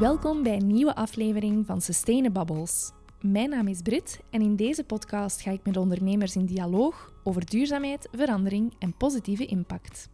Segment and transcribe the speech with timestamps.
[0.00, 2.90] Welkom bij een nieuwe aflevering van Sustainabubbles.
[3.20, 7.46] Mijn naam is Brit en in deze podcast ga ik met ondernemers in dialoog over
[7.46, 10.08] duurzaamheid, verandering en positieve impact.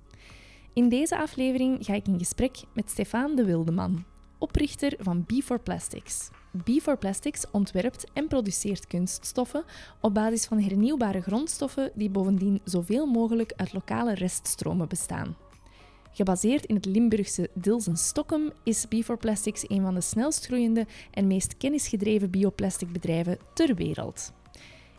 [0.72, 4.04] In deze aflevering ga ik in gesprek met Stefan de Wildeman,
[4.38, 6.30] oprichter van B4 Plastics.
[6.58, 9.64] B4 Plastics ontwerpt en produceert kunststoffen
[10.00, 15.36] op basis van hernieuwbare grondstoffen die bovendien zoveel mogelijk uit lokale reststromen bestaan.
[16.14, 21.56] Gebaseerd in het Limburgse Dilsen-Stokkem is B4 Plastics een van de snelst groeiende en meest
[21.56, 24.32] kennisgedreven bioplasticbedrijven ter wereld.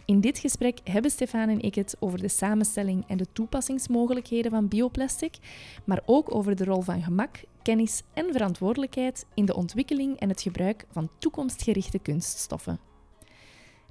[0.06, 4.68] In dit gesprek hebben Stefan en ik het over de samenstelling en de toepassingsmogelijkheden van
[4.68, 5.38] bioplastic,
[5.86, 10.42] maar ook over de rol van gemak, kennis en verantwoordelijkheid in de ontwikkeling en het
[10.42, 12.80] gebruik van toekomstgerichte kunststoffen.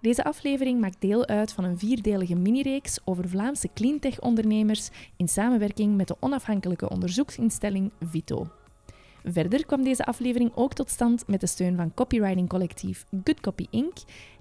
[0.05, 6.09] Deze aflevering maakt deel uit van een vierdelige minireeks over Vlaamse cleantech-ondernemers in samenwerking met
[6.09, 8.47] de onafhankelijke onderzoeksinstelling Vito.
[9.25, 13.67] Verder kwam deze aflevering ook tot stand met de steun van copywriting collectief Good Copy
[13.71, 13.97] Inc.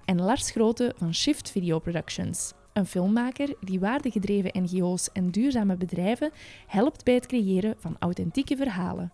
[0.06, 6.32] en Lars Grote van Shift Video Productions, een filmmaker die waardegedreven NGO's en duurzame bedrijven
[6.68, 9.12] helpt bij het creëren van authentieke verhalen.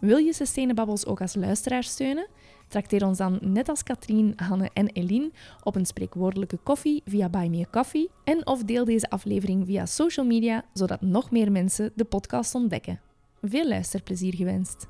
[0.00, 2.26] Wil je Sustainababbels ook als luisteraar steunen?
[2.68, 5.30] Trakteer ons dan, net als Katrien, Hanne en Eline,
[5.62, 9.86] op een spreekwoordelijke koffie via Buy Me a Coffee en of deel deze aflevering via
[9.86, 13.00] social media, zodat nog meer mensen de podcast ontdekken.
[13.42, 14.86] Veel luisterplezier gewenst.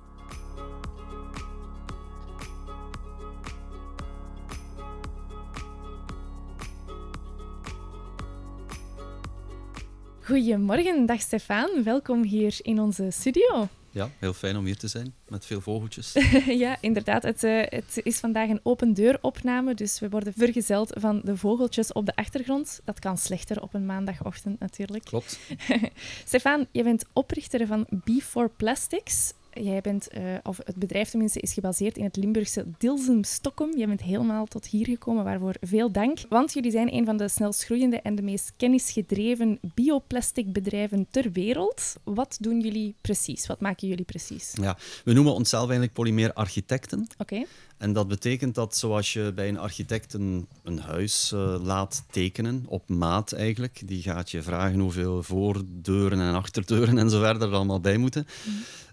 [10.20, 11.82] Goedemorgen, dag Stefan.
[11.84, 13.68] Welkom hier in onze studio.
[13.90, 16.12] Ja, heel fijn om hier te zijn, met veel vogeltjes.
[16.64, 17.22] ja, inderdaad.
[17.22, 21.36] Het, uh, het, is vandaag een open deur opname, dus we worden vergezeld van de
[21.36, 22.80] vogeltjes op de achtergrond.
[22.84, 25.04] Dat kan slechter op een maandagochtend natuurlijk.
[25.04, 25.38] Klopt.
[26.26, 29.32] Stefan, je bent oprichter van B4 Plastics.
[29.52, 33.76] Jij bent, uh, of het bedrijf tenminste, is gebaseerd in het Limburgse Dilsum Stockholm.
[33.76, 36.18] Jij bent helemaal tot hier gekomen, waarvoor veel dank.
[36.28, 41.94] Want jullie zijn een van de snelst groeiende en de meest kennisgedreven bioplasticbedrijven ter wereld.
[42.04, 43.46] Wat doen jullie precies?
[43.46, 44.52] Wat maken jullie precies?
[44.60, 47.06] Ja, we noemen onszelf eigenlijk polymeer-architecten.
[47.18, 47.44] Oké.
[47.80, 52.64] En dat betekent dat zoals je bij een architect een, een huis uh, laat tekenen,
[52.66, 57.54] op maat eigenlijk, die gaat je vragen hoeveel voordeuren en achterdeuren en zo verder er
[57.54, 58.26] allemaal bij moeten.
[58.44, 58.52] Mm.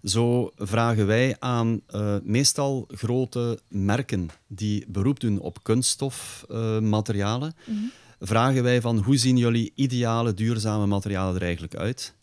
[0.09, 7.79] Zo vragen wij aan uh, meestal grote merken die beroep doen op kunststofmaterialen, uh, mm
[7.79, 7.91] -hmm.
[8.19, 12.13] vragen wij van hoe zien jullie ideale duurzame materialen er eigenlijk uit?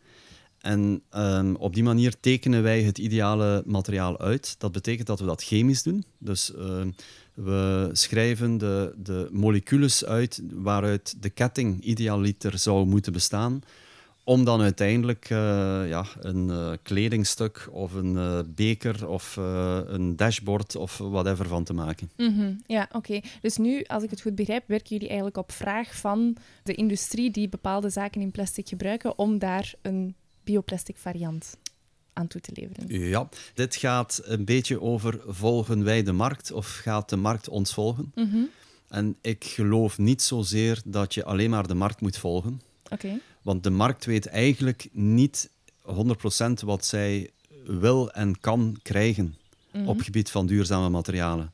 [0.64, 4.54] En um, op die manier tekenen wij het ideale materiaal uit.
[4.58, 6.04] Dat betekent dat we dat chemisch doen.
[6.18, 6.82] Dus uh,
[7.34, 13.62] we schrijven de, de moleculen uit waaruit de ketting idealiter zou moeten bestaan.
[14.24, 15.38] Om dan uiteindelijk uh,
[15.88, 19.36] ja, een uh, kledingstuk of een uh, beker of
[19.86, 22.10] een dashboard of whatever van te maken.
[22.16, 22.62] Mm -hmm.
[22.66, 23.20] Ja, oké.
[23.40, 27.30] Dus nu, als ik het goed begrijp, werken jullie eigenlijk op vraag van de industrie
[27.30, 31.56] die bepaalde zaken in plastic gebruiken om daar een bioplastic variant
[32.12, 33.08] aan toe te leveren.
[33.08, 37.74] Ja, dit gaat een beetje over volgen wij de markt of gaat de markt ons
[37.74, 38.12] volgen?
[38.14, 38.48] Mm -hmm.
[38.88, 42.60] En ik geloof niet zozeer dat je alleen maar de markt moet volgen.
[42.90, 43.20] Okay.
[43.42, 45.50] Want de markt weet eigenlijk niet
[45.82, 45.90] 100%
[46.64, 47.30] wat zij
[47.64, 49.88] wil en kan krijgen mm -hmm.
[49.88, 51.52] op gebied van duurzame materialen.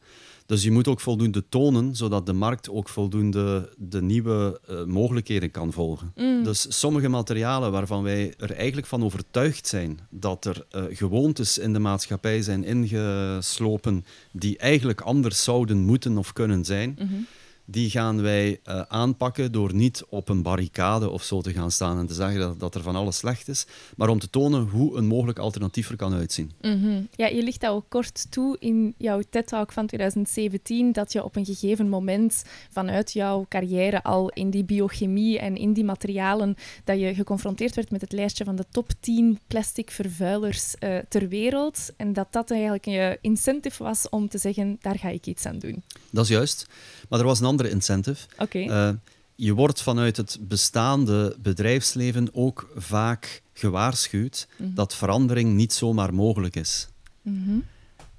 [0.50, 5.50] Dus je moet ook voldoende tonen, zodat de markt ook voldoende de nieuwe uh, mogelijkheden
[5.50, 6.12] kan volgen.
[6.16, 6.44] Mm.
[6.44, 11.72] Dus sommige materialen waarvan wij er eigenlijk van overtuigd zijn dat er uh, gewoontes in
[11.72, 17.26] de maatschappij zijn ingeslopen die eigenlijk anders zouden moeten of kunnen zijn, mm -hmm.
[17.70, 21.98] Die gaan wij uh, aanpakken door niet op een barricade of zo te gaan staan
[21.98, 23.66] en te zeggen dat, dat er van alles slecht is,
[23.96, 26.52] maar om te tonen hoe een mogelijk alternatief er kan uitzien.
[26.60, 27.08] Mm -hmm.
[27.14, 31.36] Ja, je ligt dat ook kort toe in jouw TED-talk van 2017, dat je op
[31.36, 37.00] een gegeven moment vanuit jouw carrière al in die biochemie en in die materialen, dat
[37.00, 41.90] je geconfronteerd werd met het lijstje van de top 10 plastic vervuilers uh, ter wereld
[41.96, 45.58] en dat dat eigenlijk je incentive was om te zeggen, daar ga ik iets aan
[45.58, 45.82] doen.
[46.10, 46.66] Dat is juist.
[47.08, 48.26] Maar er was een andere incentive.
[48.38, 48.66] Okay.
[48.68, 48.94] Uh,
[49.34, 54.62] je wordt vanuit het bestaande bedrijfsleven ook vaak gewaarschuwd Mhm.
[54.62, 54.74] mm -hmm.
[54.74, 56.88] dat verandering niet zomaar mogelijk is.
[57.22, 57.64] Mm -hmm.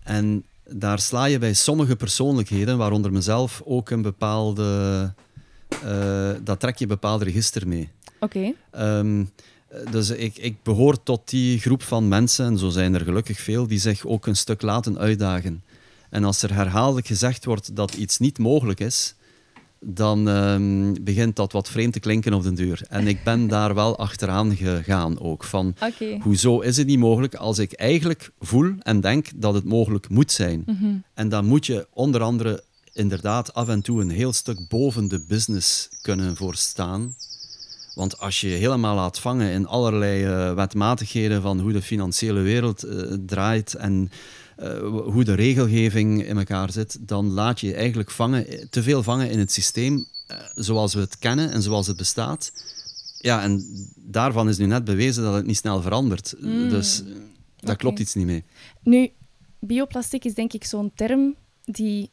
[0.03, 5.13] En daar sla je bij sommige persoonlijkheden, waaronder mezelf, ook een bepaalde.
[5.85, 7.89] Uh, dat trek je een bepaald register mee.
[8.19, 8.53] Oké.
[8.73, 8.99] Okay.
[8.99, 9.29] Um,
[9.91, 13.67] dus ik, ik behoor tot die groep van mensen, en zo zijn er gelukkig veel,
[13.67, 15.63] die zich ook een stuk laten uitdagen.
[16.09, 19.15] En als er herhaaldelijk gezegd wordt dat iets niet mogelijk is,
[19.85, 22.81] dan ehm, begint dat wat vreemd te klinken op de deur.
[22.89, 25.43] En ik ben daar wel achteraan gegaan ook.
[25.43, 25.75] Van,
[26.21, 30.31] hoezo is het niet mogelijk als ik eigenlijk voel en denk dat het mogelijk moet
[30.31, 30.63] zijn?
[30.65, 30.93] Mhm.
[31.13, 32.63] En dan moet je onder andere
[32.93, 37.15] inderdaad af en toe een heel stuk boven de business kunnen voorstaan.
[37.95, 42.39] Want als je je helemaal laat vangen in allerlei eh, wetmatigheden van hoe de financiële
[42.39, 44.11] wereld eh, draait en
[45.03, 49.29] hoe de regelgeving in elkaar zit, dan laat je je eigenlijk vangen, te veel vangen
[49.29, 52.51] in het systeem eh, zoals we het kennen en zoals het bestaat.
[53.17, 53.65] Ja, en
[53.95, 56.35] daarvan is nu net bewezen dat het niet snel verandert.
[56.39, 57.11] Dus eh,
[57.59, 58.43] daar klopt iets niet mee.
[58.81, 59.11] Nu,
[59.59, 62.09] bioplastic is denk ik zo'n term die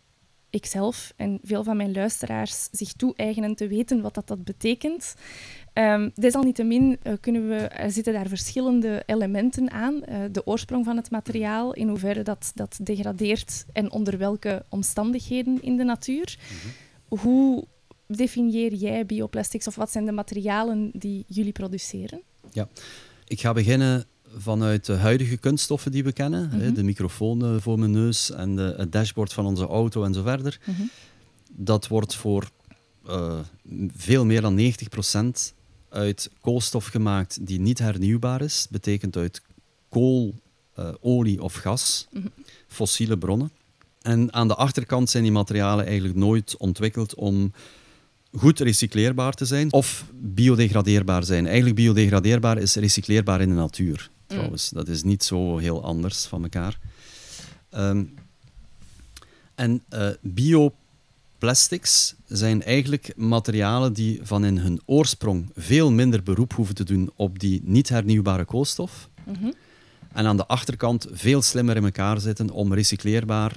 [0.51, 5.15] ik zelf en veel van mijn luisteraars zich toe-eigenen te weten wat dat, dat betekent.
[5.79, 10.05] Ehm, desalniettemin eh, kunnen we, er zitten daar verschillende elementen aan.
[10.05, 15.63] Eh, de oorsprong van het materiaal, in hoeverre dat, dat degradeert en onder welke omstandigheden
[15.63, 16.39] in de natuur.
[17.09, 17.65] Hoe
[18.07, 22.21] definieer jij bioplastics of wat zijn de materialen die jullie produceren?
[23.27, 24.05] Ik ga beginnen
[24.37, 26.51] vanuit de huidige kunststoffen die we kennen.
[26.51, 26.75] hè, Mhm.
[26.75, 30.23] De microfoon eh, voor mijn neus en de, het dashboard van onze auto en zo
[30.23, 30.61] verder.
[30.65, 30.83] Mhm.
[31.53, 32.51] Dat wordt voor
[33.97, 35.57] veel meer dan 90%
[35.91, 38.67] uit koolstof gemaakt die niet hernieuwbaar is.
[38.71, 39.43] Betekent uit
[39.89, 40.35] kool,
[40.75, 42.27] eh, olie of gas, Mhm.
[42.69, 43.51] fossiele bronnen.
[44.03, 47.53] En aan de achterkant zijn die materialen eigenlijk nooit ontwikkeld om
[48.37, 51.47] goed recycleerbaar te zijn of biodegradeerbaar zijn.
[51.47, 54.69] Eigenlijk biodegradeerbaar is recycleerbaar in de natuur, trouwens.
[54.71, 56.79] Dat is niet zo heel anders van elkaar.
[57.71, 58.05] Ehm,
[59.55, 60.09] en eh,
[61.39, 67.11] bioplastics zijn eigenlijk materialen die van in hun oorsprong veel minder beroep hoeven te doen
[67.17, 69.09] op die niet hernieuwbare koolstof.
[69.25, 69.53] Mhm.
[70.13, 73.57] En aan de achterkant veel slimmer in elkaar zitten om recycleerbaar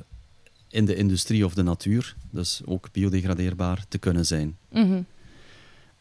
[0.69, 4.57] in de industrie of de natuur, dus ook biodegradeerbaar, te kunnen zijn.
[4.69, 5.01] Mhm.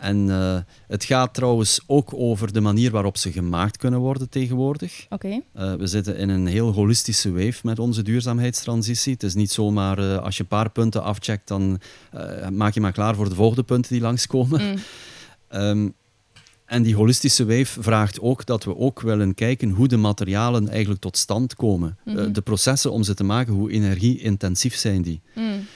[0.00, 5.06] En eh, het gaat trouwens ook over de manier waarop ze gemaakt kunnen worden tegenwoordig.
[5.08, 5.40] Oké.
[5.52, 9.12] Eh, we zitten in een heel holistische wave met onze duurzaamheidstransitie.
[9.12, 11.80] Het is niet zomaar eh, als je een paar punten afcheckt, dan
[12.52, 14.62] maak je maar klaar voor de volgende punten die langskomen.
[14.62, 14.76] Mm.
[15.48, 15.88] Ehm,
[16.64, 21.00] en die holistische wave vraagt ook dat we ook willen kijken hoe de materialen eigenlijk
[21.00, 21.98] tot stand komen.
[22.04, 22.32] Mhm.
[22.32, 25.20] de processen om ze te maken, hoe energie-intensief zijn die.
[25.34, 25.66] Mm.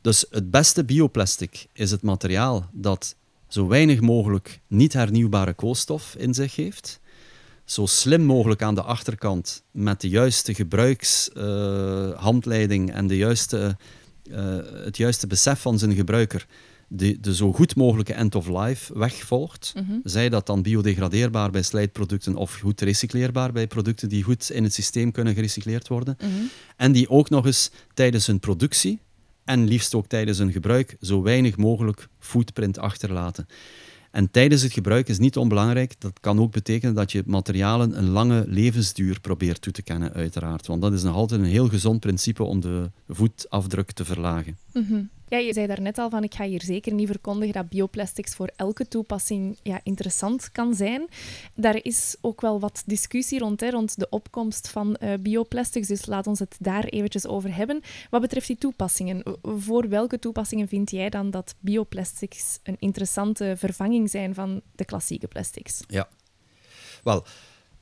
[0.00, 3.14] Dus het beste bioplastic is het materiaal dat
[3.52, 7.00] zo weinig mogelijk niet hernieuwbare koolstof in zich heeft.
[7.64, 13.76] Zo slim mogelijk aan de achterkant met de juiste gebruikshandleiding en de juiste,
[14.30, 16.46] eh, het juiste besef van zijn gebruiker
[16.92, 19.72] de, de zo goed mogelijke end-of-life weg volgt.
[19.74, 19.98] Mhm.
[20.04, 24.74] Zij dat dan biodegradeerbaar bij slijtproducten of goed recycleerbaar bij producten die goed in het
[24.74, 26.16] systeem kunnen gerecycleerd worden.
[26.18, 26.30] Mhm.
[26.76, 28.98] En die ook nog eens tijdens hun productie
[29.50, 33.46] en liefst ook tijdens hun gebruik zo weinig mogelijk footprint achterlaten.
[34.10, 35.94] En tijdens het gebruik is niet onbelangrijk.
[35.98, 40.66] Dat kan ook betekenen dat je materialen een lange levensduur probeert toe te kennen, uiteraard.
[40.66, 44.58] Want dat is nog altijd een heel gezond principe om de voetafdruk te verlagen.
[44.72, 45.02] Mhm.
[45.30, 48.50] Ja, je zei daarnet al van ik ga hier zeker niet verkondigen dat bioplastics voor
[48.56, 51.08] elke toepassing ja, interessant kan zijn.
[51.54, 56.06] Daar is ook wel wat discussie rond, hè, rond de opkomst van eh, bioplastics, dus
[56.06, 57.80] laat ons het daar eventjes over hebben.
[58.10, 64.10] Wat betreft die toepassingen, voor welke toepassingen vind jij dan dat bioplastics een interessante vervanging
[64.10, 65.80] zijn van de klassieke plastics?
[65.86, 66.08] Ja.
[67.02, 67.24] Wel,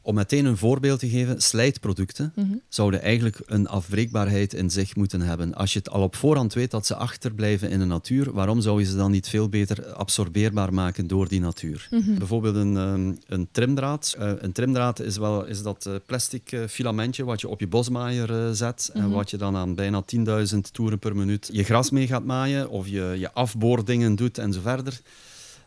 [0.08, 2.46] om meteen een voorbeeld te geven, slijtproducten Mhm.
[2.68, 5.54] zouden eigenlijk een afbreekbaarheid in zich moeten hebben.
[5.54, 8.78] Als je het al op voorhand weet dat ze achterblijven in de natuur, waarom zou
[8.80, 11.88] je ze dan niet veel beter absorbeerbaar maken door die natuur?
[11.90, 12.18] Mhm.
[12.18, 14.14] Bijvoorbeeld een, ehm, een trimdraad.
[14.18, 17.66] Eh, een trimdraad is, wel, is dat eh, plastic eh, filamentje wat je op je
[17.66, 19.10] bosmaaier zet en Mhm.
[19.12, 22.86] wat je dan aan bijna 10.000 toeren per minuut je gras mee gaat maaien of
[22.88, 25.00] je, je afboordingen doet en zo verder.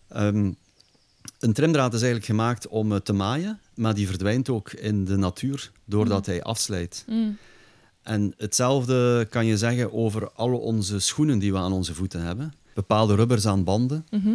[0.10, 0.51] Ehm,
[1.41, 5.17] een trimdraad is eigenlijk gemaakt om eh, te maaien, maar die verdwijnt ook in de
[5.17, 7.05] natuur doordat hij afslijt.
[7.07, 7.38] Mm.
[8.03, 12.53] En hetzelfde kan je zeggen over alle onze schoenen die we aan onze voeten hebben.
[12.74, 14.29] Bepaalde rubbers aan banden, Mhm.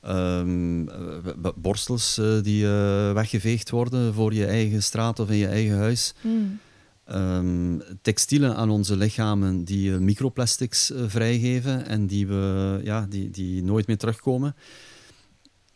[0.00, 2.66] ehm, eh, borstels eh, die
[3.12, 6.14] weggeveegd worden voor je eigen straat of in je eigen huis.
[6.20, 6.58] Mm.
[7.04, 13.86] Ehm, textielen aan onze lichamen die microplastics vrijgeven en die, we, ja, die, die nooit
[13.86, 14.54] meer terugkomen.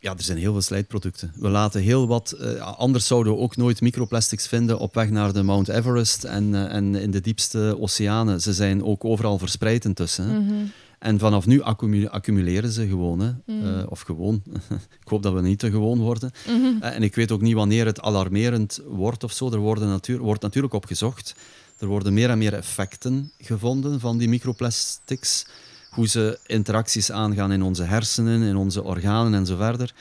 [0.02, 1.32] Ja, er zijn heel veel slijtproducten.
[1.36, 2.32] We laten heel wat...
[2.32, 6.54] eh, anders zouden we ook nooit microplastics vinden op weg naar de Mount Everest en,
[6.54, 8.40] eh, en in de diepste oceanen.
[8.40, 10.28] Ze zijn ook overal verspreid intussen.
[10.28, 10.38] hè.
[10.40, 10.54] Mhm.
[10.98, 13.20] En vanaf nu accumu- accumuleren ze gewoon.
[13.20, 13.30] Hè.
[13.46, 13.64] Mm.
[13.78, 14.42] Eh, of gewoon.
[15.02, 16.30] ik hoop dat we niet te gewoon worden.
[16.46, 16.82] Mhm.
[16.82, 19.50] En ik weet ook niet wanneer het alarmerend wordt of zo.
[19.52, 21.34] Er worden natuur, wordt natuurlijk op gezocht.
[21.78, 25.46] Er worden meer en meer effecten gevonden van die microplastics.
[25.92, 29.94] Hoe ze interacties aangaan in onze hersenen, in onze organen en zo verder.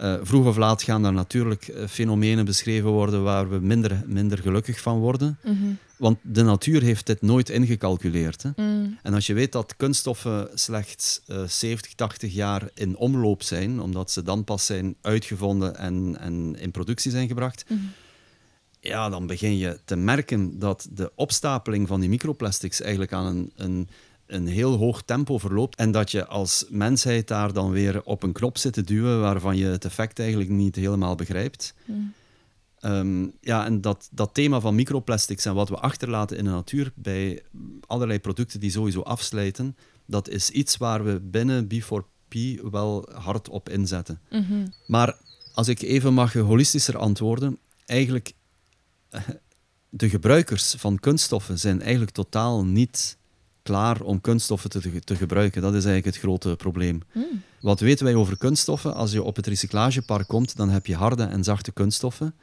[0.00, 4.38] Uh, vroeg of laat gaan daar natuurlijk uh, fenomenen beschreven worden waar we minder, minder
[4.38, 5.38] gelukkig van worden.
[5.96, 8.42] Want de natuur heeft dit nooit ingecalculeerd.
[8.42, 8.50] Hè?
[9.02, 14.10] En als je weet dat kunststoffen slechts uh, 70, 80 jaar in omloop zijn, omdat
[14.10, 17.64] ze dan pas zijn uitgevonden en, en in productie zijn gebracht,
[18.80, 23.52] ja, dan begin je te merken dat de opstapeling van die microplastics eigenlijk aan een,
[23.56, 23.88] een,
[24.26, 25.76] een heel hoog tempo verloopt.
[25.76, 29.56] En dat je als mensheid daar dan weer op een knop zit te duwen waarvan
[29.56, 31.74] je het effect eigenlijk niet helemaal begrijpt.
[31.84, 32.12] Mm.
[32.80, 36.92] Um, ja, en dat, dat thema van microplastics en wat we achterlaten in de natuur
[36.94, 37.42] bij
[37.86, 43.68] allerlei producten die sowieso afslijten, dat is iets waar we binnen B4P wel hard op
[43.68, 44.20] inzetten.
[44.30, 45.16] Mm Maar
[45.54, 48.32] als ik even mag holistischer antwoorden, eigenlijk
[49.88, 53.16] de gebruikers van kunststoffen zijn eigenlijk totaal niet
[53.66, 55.62] klaar om kunststoffen te, te gebruiken.
[55.62, 57.02] Dat is eigenlijk het grote probleem.
[57.12, 57.42] Hmm.
[57.60, 58.94] Wat weten wij over kunststoffen?
[58.94, 62.34] Als je op het recyclagepark komt, dan heb je harde en zachte kunststoffen.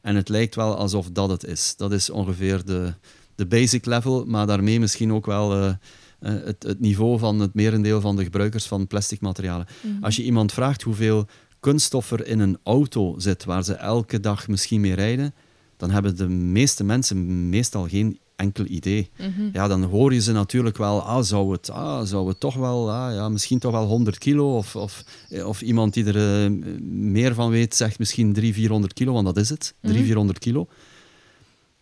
[0.00, 1.74] En het lijkt wel alsof dat het is.
[1.76, 2.94] Dat is ongeveer de,
[3.34, 5.72] de basic level, maar daarmee misschien ook wel uh,
[6.20, 9.66] het, het, niveau van het merendeel van de gebruikers van plastic materialen.
[9.80, 9.98] Hmm.
[10.04, 11.26] Als je iemand vraagt hoeveel
[11.60, 15.34] kunststof er in een auto zit, waar ze elke dag misschien mee rijden,
[15.76, 19.10] dan hebben de meeste mensen meestal geen enkel idee.
[19.16, 19.48] Mhm.
[19.52, 22.92] Ja, dan hoor je ze natuurlijk wel, ah, zou, het, ah, zou het toch wel,
[22.92, 25.04] ah, ja, misschien toch wel 100 kilo, of, of,
[25.44, 26.58] of iemand die er uh,
[26.90, 30.38] meer van weet, zegt misschien 300, 400 kilo, want dat is het, 300, mm 400
[30.38, 30.68] kilo.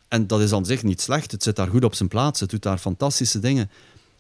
[0.09, 2.51] En dat is aan zich niet slecht, het zit daar goed op zijn plaats, het
[2.51, 3.71] doet daar fantastische dingen.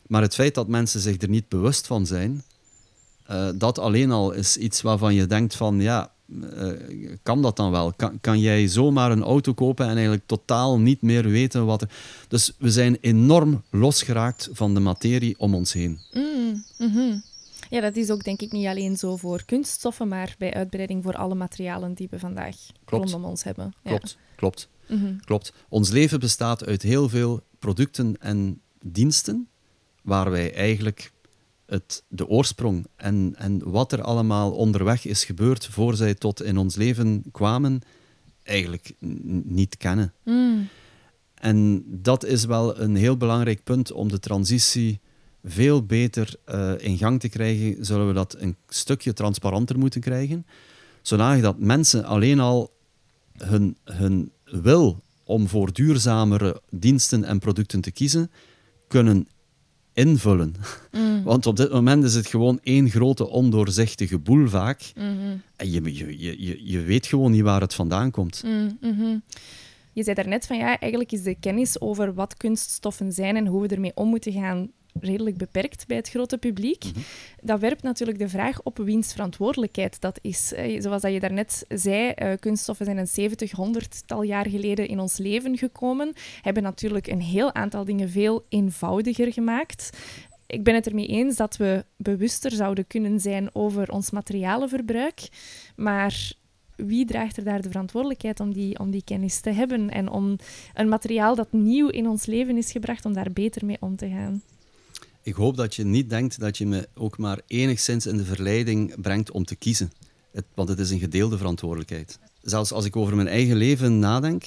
[0.06, 2.42] Maar het feit dat mensen zich er niet bewust van zijn,
[3.30, 7.70] uh, dat alleen al is iets waarvan je denkt van, ja, uh, kan dat dan
[7.70, 7.92] wel?
[7.92, 11.90] Kan, kan jij zomaar een auto kopen en eigenlijk totaal niet meer weten wat er...
[12.28, 15.98] Dus we zijn enorm losgeraakt van de materie om ons heen.
[16.12, 17.18] Mm, mhm.
[17.70, 21.16] Ja, dat is ook denk ik niet alleen zo voor kunststoffen, maar bij uitbreiding voor
[21.16, 23.74] alle materialen die we vandaag rondom ons hebben.
[23.82, 24.68] Klopt, klopt.
[24.86, 25.16] Mhm.
[25.24, 25.52] klopt.
[25.68, 29.48] Ons leven bestaat uit heel veel producten en diensten
[30.02, 31.12] waar wij eigenlijk
[31.68, 36.58] het, de oorsprong en, en wat er allemaal onderweg is gebeurd voor zij tot in
[36.58, 37.80] ons leven kwamen,
[38.42, 38.92] eigenlijk
[39.44, 40.12] niet kennen.
[40.24, 40.68] Mm.
[41.34, 45.00] En dat is wel een heel belangrijk punt om de transitie
[45.44, 47.84] veel beter uh, in gang te krijgen.
[47.84, 50.46] Zullen we dat een stukje transparanter moeten krijgen,
[51.02, 52.72] zodanig dat mensen alleen al
[53.32, 58.30] hun, hun wil om voor duurzamere diensten en producten te kiezen,
[58.86, 59.28] kunnen
[59.98, 60.54] invullen.
[60.92, 61.22] Mm.
[61.22, 64.92] Want op dit moment is het gewoon één grote ondoorzichtige boel vaak.
[64.96, 65.42] Mm-hmm.
[65.56, 68.42] En je, je, je, je weet gewoon niet waar het vandaan komt.
[68.44, 69.22] Mm, mm-hmm.
[69.92, 73.62] Je zei daarnet van ja, eigenlijk is de kennis over wat kunststoffen zijn en hoe
[73.62, 74.70] we ermee om moeten gaan
[75.02, 76.84] redelijk beperkt bij het grote publiek.
[76.84, 77.00] Mhm.
[77.42, 80.52] Dat werpt natuurlijk de vraag op wiens verantwoordelijkheid dat is.
[80.78, 85.00] Zoals dat je daarnet zei, uh, kunststoffen zijn een 70, 100 tal jaar geleden in
[85.00, 86.12] ons leven gekomen,
[86.42, 89.90] hebben natuurlijk een heel aantal dingen veel eenvoudiger gemaakt.
[90.46, 95.28] Ik ben het ermee eens dat we bewuster zouden kunnen zijn over ons materialenverbruik,
[95.76, 96.32] maar
[96.76, 100.36] wie draagt er daar de verantwoordelijkheid om die, om die kennis te hebben en om
[100.74, 104.08] een materiaal dat nieuw in ons leven is gebracht, om daar beter mee om te
[104.08, 104.42] gaan?
[105.28, 109.00] Ik hoop dat je niet denkt dat je me ook maar enigszins in de verleiding
[109.00, 109.92] brengt om te kiezen.
[110.32, 112.18] Het, want het is een gedeelde verantwoordelijkheid.
[112.42, 114.44] Zelfs als ik over mijn eigen leven nadenk,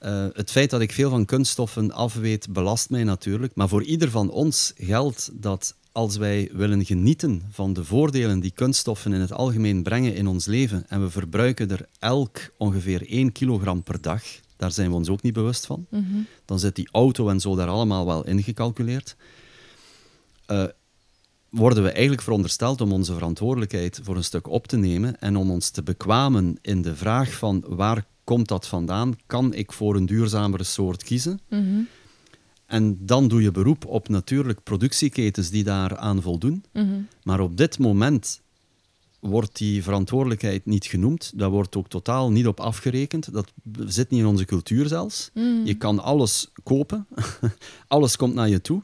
[0.00, 3.54] uh, het feit dat ik veel van kunststoffen afweet, belast mij natuurlijk.
[3.54, 8.52] Maar voor ieder van ons geldt dat als wij willen genieten van de voordelen die
[8.54, 13.32] kunststoffen in het algemeen brengen in ons leven, en we verbruiken er elk ongeveer 1
[13.32, 14.22] kilogram per dag,
[14.56, 16.04] daar zijn we ons ook niet bewust van, mhm.
[16.44, 19.16] dan zit die auto en zo daar allemaal wel ingecalculeerd.
[20.46, 20.64] Uh,
[21.50, 25.50] worden we eigenlijk verondersteld om onze verantwoordelijkheid voor een stuk op te nemen en om
[25.50, 29.16] ons te bekwamen in de vraag van waar komt dat vandaan?
[29.26, 31.40] Kan ik voor een duurzamere soort kiezen?
[31.48, 31.80] Mhm.
[32.66, 36.64] En dan doe je beroep op natuurlijk productieketens die daaraan voldoen.
[36.72, 37.00] Mhm.
[37.22, 38.40] Maar op dit moment
[39.20, 41.32] wordt die verantwoordelijkheid niet genoemd.
[41.34, 43.32] Daar wordt ook totaal niet op afgerekend.
[43.32, 43.52] Dat
[43.86, 45.30] zit niet in onze cultuur zelfs.
[45.34, 45.64] Mhm.
[45.64, 47.06] Je kan alles kopen.
[47.88, 48.82] alles komt naar je toe.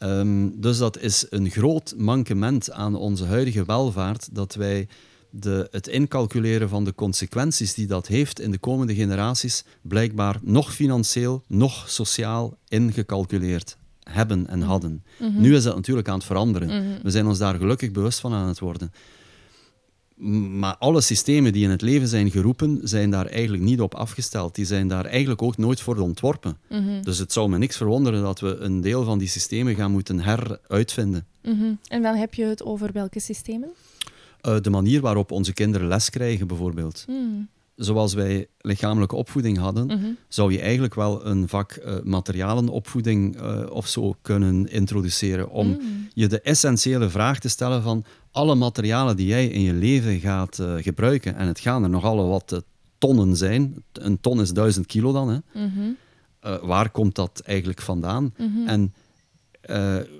[0.00, 4.88] Ehm, dus dat is een groot mankement aan onze huidige welvaart, dat wij
[5.30, 10.74] de, het incalculeren van de consequenties die dat heeft in de komende generaties blijkbaar nog
[10.74, 15.04] financieel, nog sociaal ingecalculeerd hebben en hadden.
[15.18, 15.40] Mhm.
[15.40, 16.68] Nu is dat natuurlijk aan het veranderen.
[16.68, 17.02] Mhm.
[17.02, 18.92] We zijn ons daar gelukkig bewust van aan het worden.
[20.58, 24.54] Maar alle systemen die in het leven zijn geroepen, zijn daar eigenlijk niet op afgesteld.
[24.54, 26.56] Die zijn daar eigenlijk ook nooit voor ontworpen.
[26.68, 27.02] Mhm.
[27.02, 30.20] Dus het zou me niks verwonderen dat we een deel van die systemen gaan moeten
[30.20, 31.26] heruitvinden.
[31.42, 31.74] Mhm.
[31.88, 33.68] En dan heb je het over welke systemen?
[34.42, 37.04] Uh, de manier waarop onze kinderen les krijgen, bijvoorbeeld.
[37.08, 37.48] Mm.
[37.82, 40.06] Zoals wij lichamelijke opvoeding hadden, Mhm.
[40.28, 45.50] zou je eigenlijk wel een vak eh, materialenopvoeding eh, of zo kunnen introduceren.
[45.50, 45.78] Om Mm.
[46.14, 50.58] je de essentiële vraag te stellen van alle materialen die jij in je leven gaat
[50.58, 52.62] eh, gebruiken, en het gaan er nogal wat
[52.98, 55.38] tonnen zijn, een ton is duizend kilo dan, hè.
[55.66, 55.90] Mhm.
[56.62, 58.34] Waar komt dat eigenlijk vandaan?
[58.38, 58.66] Mhm.
[58.66, 58.94] En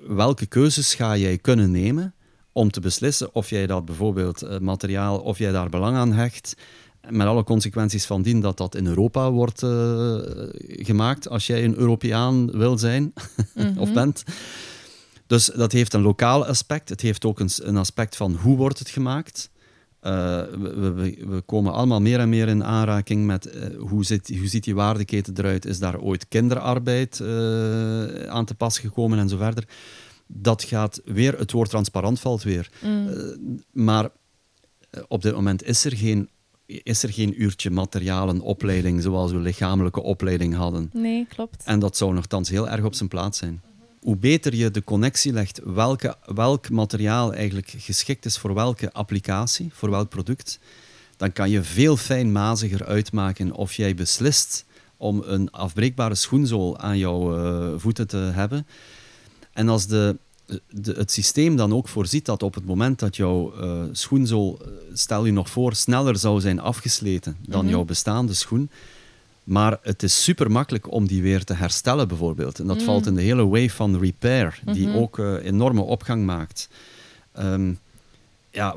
[0.07, 2.13] welke keuzes ga jij kunnen nemen
[2.51, 6.55] om te beslissen of jij dat bijvoorbeeld materiaal, of jij daar belang aan hecht,
[7.09, 10.17] met alle consequenties van dien dat dat in Europa wordt eh,
[10.63, 13.13] gemaakt, als jij een Europeaan wil zijn
[13.77, 13.93] of Mhm.
[13.93, 14.23] bent.
[15.27, 16.89] Dus dat heeft een lokaal aspect.
[16.89, 19.49] Het heeft ook een, een aspect van hoe wordt het gemaakt.
[19.99, 20.11] Eh,
[20.59, 24.47] we, we, we komen allemaal meer en meer in aanraking met eh, hoe, zit, hoe
[24.47, 25.65] ziet die waardeketen eruit?
[25.65, 27.21] Is daar ooit kinderarbeid
[28.27, 29.67] aan te pas gekomen en zo verder?
[30.27, 32.69] Dat gaat weer, het woord transparant valt weer.
[32.81, 33.09] Mm.
[33.71, 34.09] Maar
[35.07, 36.29] op dit moment is er geen,
[36.65, 40.89] is er geen uurtje materialenopleiding zoals we lichamelijke opleiding hadden.
[40.93, 41.63] Nee, klopt.
[41.65, 43.61] En dat zou nogthans heel erg op zijn plaats zijn.
[43.99, 49.69] Hoe beter je de connectie legt, welke, welk materiaal eigenlijk geschikt is voor welke applicatie,
[49.73, 50.59] voor welk product,
[51.17, 54.65] dan kan je veel fijnmaziger uitmaken of jij beslist
[54.97, 58.67] om een afbreekbare schoenzool aan jouw eh, voeten te hebben.
[59.53, 60.17] En als de,
[60.69, 64.67] de, het systeem dan ook voorziet dat op het moment dat jouw eh, schoenzool, eh,
[64.93, 67.69] stel je nog voor, sneller zou zijn afgesleten dan Mhm.
[67.73, 68.69] jouw bestaande schoen,
[69.43, 72.59] maar het is super makkelijk om die weer te herstellen, bijvoorbeeld.
[72.59, 72.83] En dat Mm.
[72.85, 74.97] valt in de hele wave van repair, die Mhm.
[74.97, 76.69] ook eh, enorme opgang maakt.
[77.31, 77.73] Ehm,
[78.51, 78.75] ja,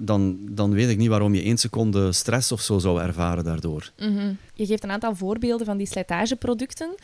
[0.00, 3.90] dan, dan weet ik niet waarom je één seconde stress of zo zou ervaren daardoor.
[3.98, 4.32] Mhm.
[4.54, 6.94] Je geeft een aantal voorbeelden van die slijtageproducten.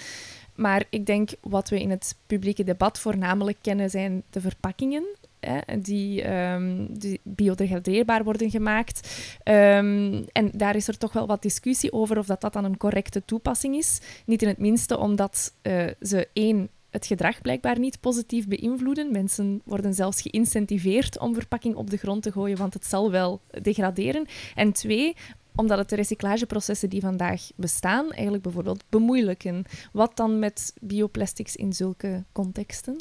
[0.61, 5.05] Maar ik denk wat we in het publieke debat voornamelijk kennen zijn de verpakkingen.
[5.41, 9.09] Hè, die, ehm, die biodegradeerbaar worden gemaakt.
[9.43, 12.77] Ehm, en daar is er toch wel wat discussie over of dat, dat dan een
[12.77, 14.01] correcte toepassing is.
[14.27, 19.13] Niet in het minste omdat eh, ze één het gedrag blijkbaar niet positief beïnvloeden.
[19.13, 23.41] Mensen worden zelfs geïncentiveerd om verpakking op de grond te gooien, want het zal wel
[23.63, 24.27] degraderen.
[24.55, 25.17] En twee,
[25.55, 29.65] omdat het de recyclageprocessen die vandaag bestaan eigenlijk bijvoorbeeld bemoeilijken.
[29.93, 32.97] Wat dan met bioplastics in zulke contexten?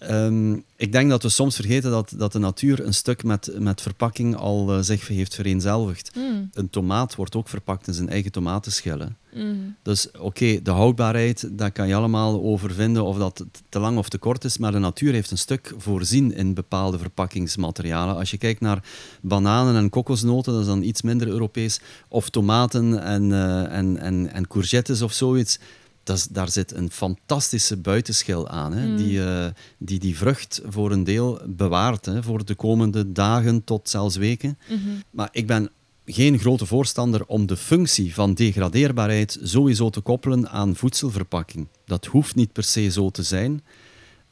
[0.00, 3.80] Ehm, ik denk dat we soms vergeten dat, dat de natuur een stuk met, met
[3.80, 6.14] verpakking al eh, zich heeft vereenzelvigd.
[6.14, 9.16] Mm, Een tomaat wordt ook verpakt in zijn eigen tomatenschillen.
[9.36, 13.98] Mm, Dus oké, de houdbaarheid, daar kan je allemaal over vinden of dat te lang
[13.98, 18.16] of te kort is, maar de natuur heeft een stuk voorzien in bepaalde verpakkingsmaterialen.
[18.16, 18.82] Als je kijkt naar
[19.20, 24.32] bananen en kokosnoten, dat is dan iets minder Europees, of tomaten en, eh, en, en,
[24.32, 25.58] en courgettes of zoiets,
[26.02, 28.96] dat daar zit een fantastische buitenschil aan, hè, Mm.
[28.96, 29.46] die, eh,
[29.78, 34.58] die die vrucht voor een deel bewaart hè, voor de komende dagen tot zelfs weken.
[34.68, 34.78] mhm.
[35.10, 35.70] Maar ik ben
[36.06, 41.66] geen grote voorstander om de functie van degradeerbaarheid sowieso te koppelen aan voedselverpakking.
[41.84, 43.64] Dat hoeft niet per se zo te zijn.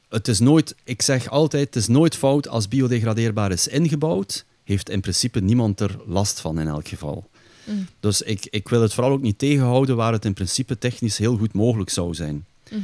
[0.09, 4.45] Het is nooit, ik zeg altijd, het is nooit fout als biodegradeerbaar is ingebouwd.
[4.65, 7.29] Heeft in principe niemand er last van in elk geval.
[7.65, 7.87] Mm.
[8.01, 11.37] Dus ik, ik wil het vooral ook niet tegenhouden waar het in principe technisch heel
[11.37, 12.45] goed mogelijk zou zijn.
[12.71, 12.81] Mhm.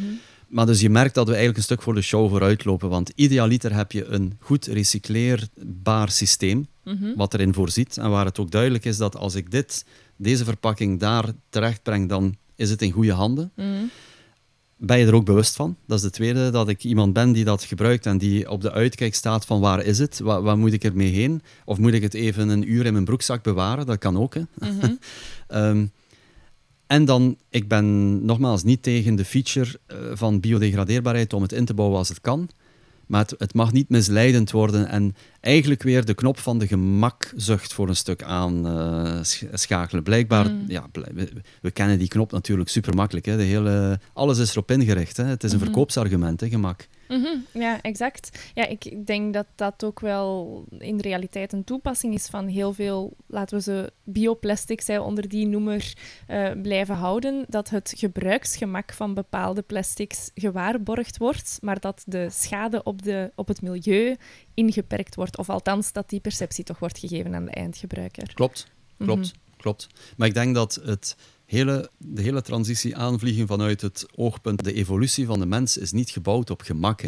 [0.51, 2.89] Maar dus je merkt dat we eigenlijk een stuk voor de show vooruit lopen.
[2.89, 7.15] Want idealiter heb je een goed recycleerbaar systeem, Mhm.
[7.17, 7.97] wat erin voorziet.
[7.97, 9.85] En waar het ook duidelijk is dat als ik dit,
[10.17, 13.53] deze verpakking daar terecht breng, dan is het in goede handen.
[13.57, 13.69] Mhm.
[14.77, 15.77] Ben je er ook bewust van?
[15.87, 18.73] Dat is de tweede, dat ik iemand ben die dat gebruikt en die op de
[18.73, 20.19] uitkijk staat van waar is het?
[20.19, 21.43] Waar, waar moet ik ermee heen?
[21.65, 23.87] Of moet ik het even een uur in mijn broekzak bewaren?
[23.87, 24.43] Dat kan ook, hè?
[24.59, 24.93] Mhm.
[25.49, 25.87] Ehm,
[26.91, 31.65] en dan, ik ben nogmaals niet tegen de feature eh, van biodegradeerbaarheid om het in
[31.65, 32.49] te bouwen als het kan.
[33.07, 37.73] Maar het, het mag niet misleidend worden en eigenlijk weer de knop van de gemakzucht
[37.73, 40.03] voor een stuk aanschakelen.
[40.03, 40.65] Blijkbaar, Mm.
[40.67, 41.29] ja, we,
[41.63, 43.27] we kennen die knop natuurlijk super makkelijk.
[43.27, 43.37] Hè.
[43.37, 45.17] De hele, alles is erop ingericht.
[45.17, 45.25] Hè.
[45.25, 45.67] Het is een Mhm.
[45.67, 46.89] verkoopsargument, hè, gemak.
[47.11, 48.51] Mhm, Ja, exact.
[48.55, 53.17] Ja, ik denk dat dat ook wel in realiteit een toepassing is van heel veel,
[53.27, 55.93] laten we ze bioplastics hè, onder die noemer
[56.27, 57.45] eh, blijven houden.
[57.49, 63.49] Dat het gebruiksgemak van bepaalde plastics gewaarborgd wordt, maar dat de schade op, de, op
[63.49, 64.17] het milieu
[64.55, 65.39] ingeperkt wordt.
[65.39, 68.35] Of althans, dat die perceptie toch wordt gegeven aan de eindgebruiker.
[68.35, 68.67] Klopt,
[68.99, 69.57] klopt, Mhm.
[69.57, 69.87] klopt.
[70.17, 71.17] Maar ik denk dat het
[71.51, 76.11] hele, de hele transitie aanvliegen vanuit het oogpunt, de evolutie van de mens is niet
[76.11, 77.03] gebouwd op gemak.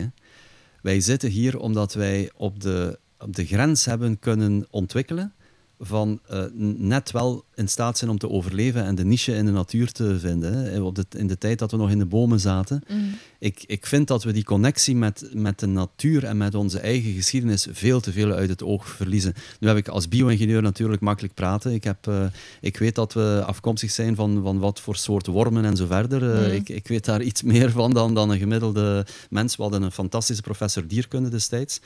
[0.81, 5.35] Wij zitten hier omdat wij op de, op de grens hebben kunnen ontwikkelen
[5.85, 6.45] van uh,
[6.77, 10.19] net wel in staat zijn om te overleven en de niche in de natuur te
[10.19, 10.53] vinden.
[10.53, 10.81] Hè.
[10.81, 12.83] Op de, in de tijd dat we nog in de bomen zaten.
[12.89, 13.15] Mm.
[13.39, 17.13] Ik, ik vind dat we die connectie met, met de natuur en met onze eigen
[17.13, 19.35] geschiedenis veel te veel uit het oog verliezen.
[19.61, 21.73] Nu heb ik als bio-ingenieur natuurlijk makkelijk praten.
[21.73, 22.25] Ik, heb, uh,
[22.61, 26.23] ik weet dat we afkomstig zijn van, van wat voor soort wormen en zo verder.
[26.23, 26.53] Uh, Mm.
[26.53, 29.57] ik, ik weet daar iets meer van dan, dan een gemiddelde mens.
[29.57, 31.81] We hadden een fantastische professor dierkunde destijds.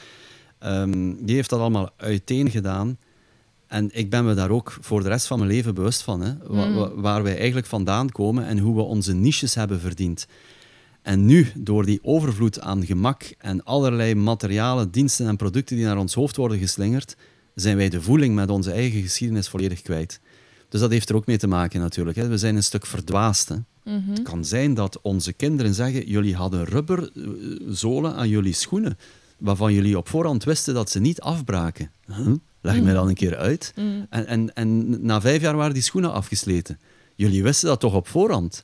[0.59, 2.99] Ehm, die heeft dat allemaal uiteen gedaan.
[3.67, 6.21] En ik ben me daar ook voor de rest van mijn leven bewust van.
[6.21, 6.33] Hè?
[6.47, 10.27] Wa- wa- waar wij eigenlijk vandaan komen en hoe we onze niches hebben verdiend.
[11.03, 15.99] En nu, door die overvloed aan gemak en allerlei materialen, diensten en producten die naar
[15.99, 17.17] ons hoofd worden geslingerd,
[17.55, 20.21] zijn wij de voeling met onze eigen geschiedenis volledig kwijt.
[20.69, 22.17] Dus dat heeft er ook mee te maken natuurlijk.
[22.17, 22.29] Hè?
[22.29, 23.49] We zijn een stuk verdwaasd.
[23.49, 23.57] Hè?
[23.85, 24.11] Mhm.
[24.11, 28.99] Het kan zijn dat onze kinderen zeggen: jullie hadden rubberzolen aan jullie schoenen,
[29.39, 31.91] waarvan jullie op voorhand wisten dat ze niet afbraken.
[32.07, 32.27] Huh?
[32.67, 33.73] Leg mij dan een keer uit.
[33.77, 34.07] Mm.
[34.11, 36.79] En, en, en na vijf jaar waren die schoenen afgesleten.
[37.15, 38.63] Jullie wisten dat toch op voorhand?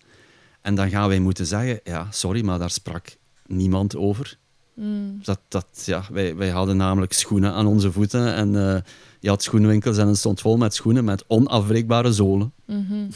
[0.61, 4.39] En dan gaan wij moeten zeggen: ja, sorry, maar daar sprak niemand over.
[4.75, 5.21] Mm.
[5.23, 8.81] Dat, dat, ja, wij, wij hadden namelijk schoenen aan onze voeten en eh,
[9.21, 12.53] je had schoenenwinkels en het stond vol met schoenen met onafbreekbare zolen.
[12.67, 13.11] Mhm.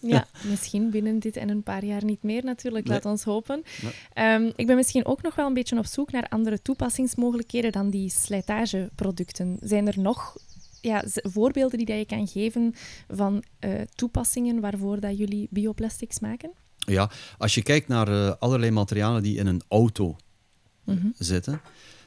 [0.00, 2.94] Ja, misschien binnen dit en een paar jaar niet meer natuurlijk, Nee.
[2.94, 3.62] laat ons hopen.
[3.82, 3.92] Nee.
[4.12, 7.90] Ehm, ik ben misschien ook nog wel een beetje op zoek naar andere toepassingsmogelijkheden dan
[7.90, 9.56] die slijtageproducten.
[9.62, 10.36] Zijn er nog
[10.80, 12.74] ja, voorbeelden die dat je kan geven
[13.08, 16.50] van eh, toepassingen waarvoor dat jullie bioplastics maken?
[16.76, 20.16] Ja, als je kijkt naar eh, allerlei materialen die in een auto
[20.84, 21.06] Mhm.
[21.18, 21.60] zitten,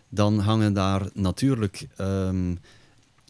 [0.10, 2.56] dan hangen daar natuurlijk ehm,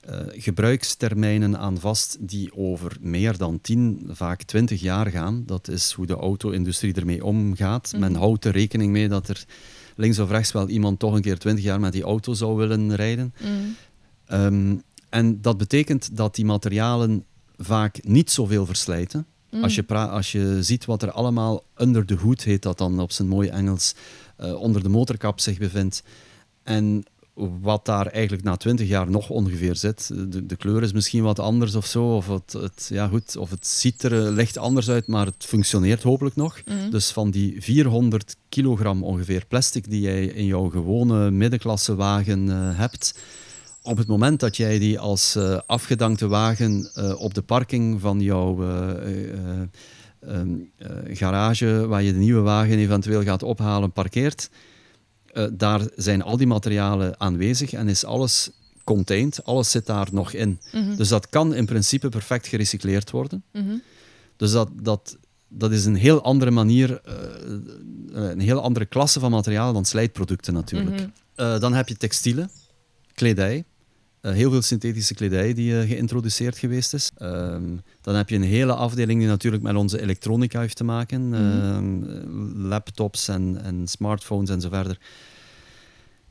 [0.05, 5.43] eh, gebruikstermijnen aan vast die over meer dan 10, vaak 20 jaar gaan.
[5.45, 7.93] Dat is hoe de auto-industrie ermee omgaat.
[7.97, 8.19] Men Mhm.
[8.19, 9.45] houdt er rekening mee dat er
[9.95, 12.95] links of rechts wel iemand toch een keer 20 jaar met die auto zou willen
[12.95, 13.33] rijden.
[13.41, 13.75] Mm.
[14.25, 14.75] Ehm,
[15.09, 17.25] en dat betekent dat die materialen
[17.57, 19.25] vaak niet zoveel verslijten.
[19.51, 19.63] Mm.
[19.63, 23.11] Als, je als je ziet wat er allemaal under de hoed, heet dat dan op
[23.11, 23.95] zijn mooi Engels,
[24.37, 26.03] eh, onder de motorkap zich bevindt.
[26.63, 27.03] En
[27.61, 30.07] wat daar eigenlijk na twintig jaar nog ongeveer zit.
[30.31, 32.15] De, de kleur is misschien wat anders of zo.
[32.15, 35.45] Of het, het, ja, goed, of het ziet er eh, licht anders uit, maar het
[35.45, 36.61] functioneert hopelijk nog.
[36.65, 36.89] Mm.
[36.89, 43.13] Dus van die 400 kilogram ongeveer plastic die jij in jouw gewone middenklassewagen eh hebt,
[43.83, 48.63] op het moment dat jij die als eh, afgedankte wagen op de parking van jouw
[48.63, 54.49] eh, eh, eh, ehm, eh, garage, waar je de nieuwe wagen eventueel gaat ophalen, parkeert,
[55.33, 58.49] eh, daar zijn al die materialen aanwezig en is alles
[58.83, 60.59] contained, alles zit daar nog in.
[60.71, 60.95] Mhm.
[60.95, 63.43] Dus dat kan in principe perfect gerecycleerd worden.
[63.51, 63.75] Mhm.
[64.37, 65.17] Dus dat, dat,
[65.47, 67.15] dat is een heel andere manier, eh,
[68.11, 70.95] een heel andere klasse van materiaal dan slijtproducten natuurlijk.
[70.95, 71.09] Mhm.
[71.35, 72.49] Eh, dan heb je textielen,
[73.13, 73.63] kledij.
[74.23, 77.11] Eh, heel veel synthetische kledij die eh, geïntroduceerd geweest is.
[77.17, 81.33] Ehm, dan heb je een hele afdeling die natuurlijk met onze elektronica heeft te maken.
[81.33, 84.99] Ehm, laptops en, en smartphones en zo verder.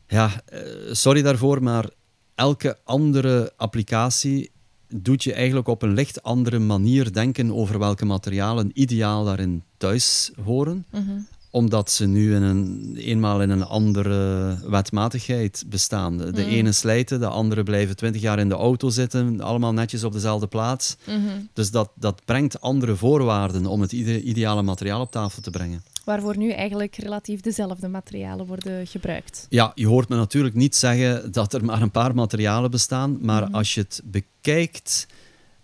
[0.07, 1.91] Ja, eh, sorry daarvoor, maar
[2.35, 4.51] elke andere applicatie
[4.89, 10.31] doet je eigenlijk op een licht andere manier denken over welke materialen ideaal daarin thuis
[10.45, 11.19] horen Mhm.
[11.55, 16.17] Omdat ze nu in een, eenmaal in een andere wetmatigheid bestaan.
[16.17, 16.49] De, de Mm.
[16.49, 20.47] ene slijten, de andere blijven twintig jaar in de auto zitten, allemaal netjes op dezelfde
[20.47, 20.97] plaats.
[21.07, 21.19] Mhm.
[21.53, 25.83] Dus dat, dat brengt andere voorwaarden om het ide- ideale materiaal op tafel te brengen.
[26.05, 29.47] Waarvoor nu eigenlijk relatief dezelfde materialen worden gebruikt.
[29.49, 33.51] Ja, je hoort me natuurlijk niet zeggen dat er maar een paar materialen bestaan, maar
[33.51, 35.07] als je het bekijkt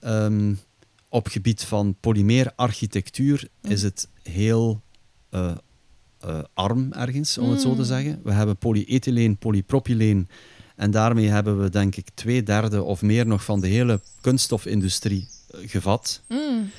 [0.01, 0.55] ehm,
[1.09, 4.81] op gebied van polymeerarchitectuur, is het heel
[5.31, 5.51] eh,
[6.21, 7.85] eh, arm ergens, om het zo te Mm.
[7.85, 8.21] zeggen.
[8.25, 10.29] We hebben polyethyleen, polypropyleen
[10.77, 15.29] en daarmee hebben we denk ik twee derde of meer nog van de hele kunststofindustrie
[15.51, 16.23] eh, gevat.
[16.29, 16.71] Mm.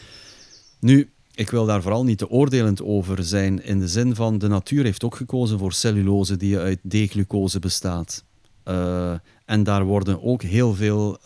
[0.79, 4.47] Nu, ik wil daar vooral niet te oordelend over zijn, in de zin van de
[4.47, 8.23] natuur heeft ook gekozen voor cellulose die uit D-glucose bestaat.
[8.63, 9.13] Eh,
[9.45, 11.17] en daar worden ook heel veel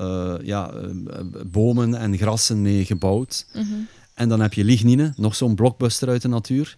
[0.43, 0.73] ja,
[1.45, 3.45] bomen en grassen mee gebouwd.
[3.53, 3.65] Mhm.
[4.13, 6.77] En dan heb je lignine, nog zo'n blockbuster uit de natuur.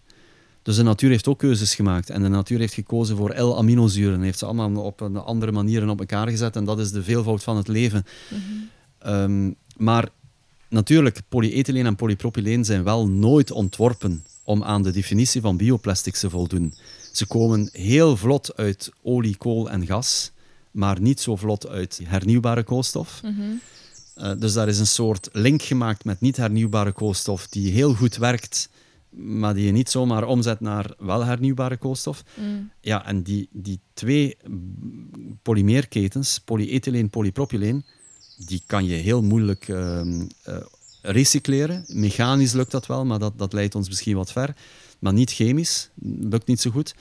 [0.65, 2.09] Dus de natuur heeft ook keuzes gemaakt.
[2.09, 4.21] En de natuur heeft gekozen voor L-aminozuren.
[4.21, 6.55] Heeft ze allemaal op een andere manieren op elkaar gezet.
[6.55, 8.05] En dat is de veelvoud van het leven.
[8.99, 10.09] Ehm, maar
[10.69, 16.29] natuurlijk, polyethyleen en polypropyleen zijn wel nooit ontworpen om aan de definitie van bioplastics te
[16.29, 16.73] voldoen.
[17.11, 20.31] Ze komen heel vlot uit olie, kool en gas,
[20.71, 23.21] maar niet zo vlot uit hernieuwbare koolstof.
[23.23, 23.41] Mhm.
[24.15, 28.17] Eh, dus daar is een soort link gemaakt met niet hernieuwbare koolstof die heel goed
[28.17, 28.69] werkt,
[29.17, 32.23] maar die je niet zomaar omzet naar wel hernieuwbare koolstof.
[32.33, 32.71] Mm.
[32.81, 37.85] Ja, en die, die twee mm, polymeerketens, polyethyleen, polypropyleen,
[38.47, 40.57] die kan je heel moeilijk ehm, eh,
[41.01, 41.83] recycleren.
[41.87, 44.55] Mechanisch lukt dat wel, maar dat, dat leidt ons misschien wat ver.
[44.99, 46.95] Maar niet chemisch, lukt niet zo goed.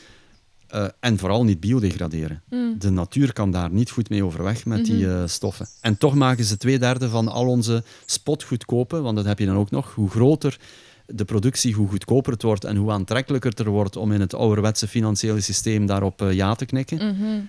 [0.75, 2.43] Uh, en vooral niet biodegraderen.
[2.51, 2.79] Mm.
[2.79, 5.17] De natuur kan daar niet goed mee overweg met die Mhm.
[5.21, 5.69] uh, stoffen.
[5.81, 9.57] En toch maken ze twee derde van al onze spotgoedkope, want dat heb je dan
[9.57, 9.95] ook nog.
[9.95, 10.59] Hoe groter
[11.07, 14.35] de productie, hoe goedkoper het wordt en hoe aantrekkelijker het er wordt om in het
[14.35, 16.97] ouderwetse financiële systeem daarop uh, ja te knikken.
[16.97, 17.41] Mhm.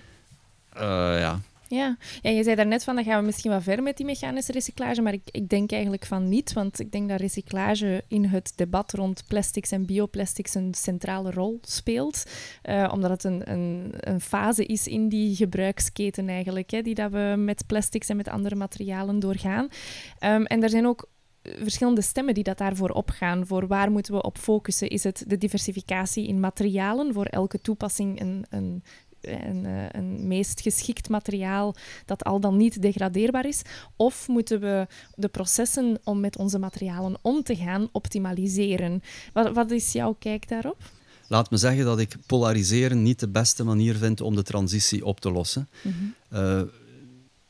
[1.18, 1.96] ja, Ja.
[2.22, 5.02] ja, je zei daarnet van, dan gaan we misschien wat ver met die mechanische recyclage,
[5.02, 8.92] maar ik, ik denk eigenlijk van niet, want ik denk dat recyclage in het debat
[8.92, 12.24] rond plastics en bioplastics een centrale rol speelt,
[12.64, 17.10] uh, omdat het een, een, een, fase is in die gebruiksketen eigenlijk, hè, die dat
[17.10, 19.68] we met plastics en met andere materialen doorgaan.
[20.20, 21.08] Um, en er zijn ook
[21.62, 23.46] verschillende stemmen die dat daarvoor opgaan.
[23.46, 24.88] Voor waar moeten we op focussen?
[24.88, 28.82] Is het de diversificatie in materialen, voor elke toepassing een, een
[29.20, 33.62] een, uh, een, meest geschikt materiaal dat al dan niet degradeerbaar is?
[33.96, 39.02] Of moeten we de processen om met onze materialen om te gaan optimaliseren?
[39.32, 40.82] Wat, wat is jouw kijk daarop?
[41.28, 45.20] Laat me zeggen dat ik polariseren niet de beste manier vind om de transitie op
[45.20, 45.68] te lossen.
[45.82, 45.94] Mhm.
[45.94, 46.38] Mm -hmm.
[46.38, 46.62] uh,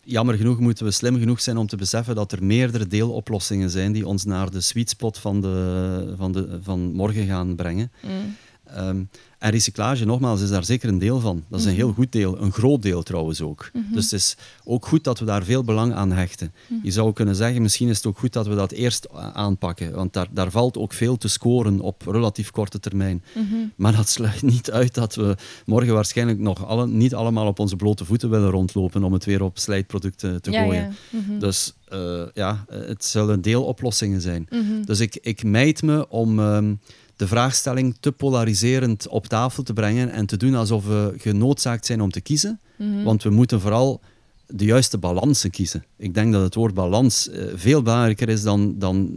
[0.07, 3.93] jammer genoeg moeten we slim genoeg zijn om te beseffen dat er meerdere deeloplossingen zijn
[3.93, 7.91] die ons naar de sweet spot van, de, van, de, van morgen gaan brengen.
[8.03, 8.37] Mm.
[8.79, 11.45] Um, en recyclage, nogmaals, is daar zeker een deel van.
[11.49, 13.71] Dat is een heel goed deel, een groot deel trouwens ook.
[13.73, 13.93] Mhm.
[13.93, 16.53] Dus het is ook goed dat we daar veel belang aan hechten.
[16.83, 20.13] Je zou kunnen zeggen, misschien is het ook goed dat we dat eerst aanpakken, want
[20.13, 23.23] daar, daar valt ook veel te scoren op relatief korte termijn.
[23.35, 23.55] Mhm.
[23.77, 27.77] Maar dat sluit niet uit dat we morgen waarschijnlijk nog alle, niet allemaal op onze
[27.77, 30.83] blote voeten willen rondlopen om het weer op slijtproducten te ja, gooien.
[31.11, 31.19] Ja.
[31.19, 31.39] Mhm.
[31.39, 34.47] Dus uh, ja, het zullen deeloplossingen zijn.
[34.51, 34.83] Mhm.
[34.85, 36.39] Dus ik, ik mijd me om...
[36.39, 36.81] Um,
[37.17, 42.01] de vraagstelling te polariserend op tafel te brengen en te doen alsof we genoodzaakt zijn
[42.01, 42.61] om te kiezen.
[42.77, 43.03] Mhm.
[43.03, 44.01] Want we moeten vooral
[44.47, 45.85] de juiste balansen kiezen.
[45.97, 49.11] Ik denk dat het woord balans uh, veel belangrijker is dan, dan,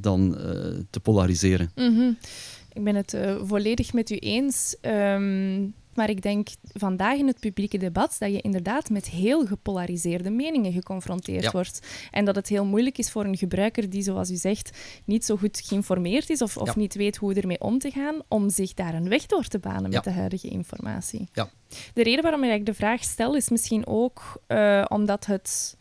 [0.00, 0.44] dan uh,
[0.90, 1.70] te polariseren.
[1.74, 2.12] Mhm.
[2.72, 4.76] Ik ben het uh, volledig met u eens.
[4.82, 10.30] Um, maar ik denk vandaag in het publieke debat dat je inderdaad met heel gepolariseerde
[10.30, 11.50] meningen geconfronteerd ja.
[11.50, 11.80] wordt.
[12.10, 15.36] En dat het heel moeilijk is voor een gebruiker die, zoals u zegt, niet zo
[15.36, 16.74] goed geïnformeerd is of, of ja.
[16.76, 19.90] niet weet hoe ermee om te gaan, om zich daar een weg door te banen
[19.90, 21.28] met de huidige informatie.
[21.32, 21.48] Ja.
[21.94, 25.76] De reden waarom ik de vraag stel is misschien ook uh, omdat het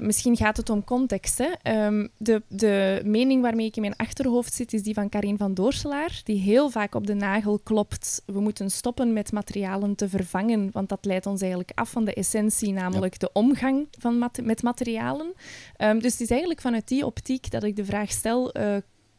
[0.00, 1.38] misschien gaat het om context.
[1.38, 1.86] Hè?
[1.86, 5.54] Um, de, de mening waarmee ik in mijn achterhoofd zit, is die van Karin van
[5.54, 8.22] Doorselaar, die heel vaak op de nagel klopt.
[8.26, 12.14] We moeten stoppen met materialen te vervangen, want dat leidt ons eigenlijk af van de
[12.14, 13.18] essentie, namelijk ja.
[13.18, 15.32] de omgang van mat met materialen.
[15.78, 18.76] Um, dus het is eigenlijk vanuit die optiek dat ik de vraag stel, uh,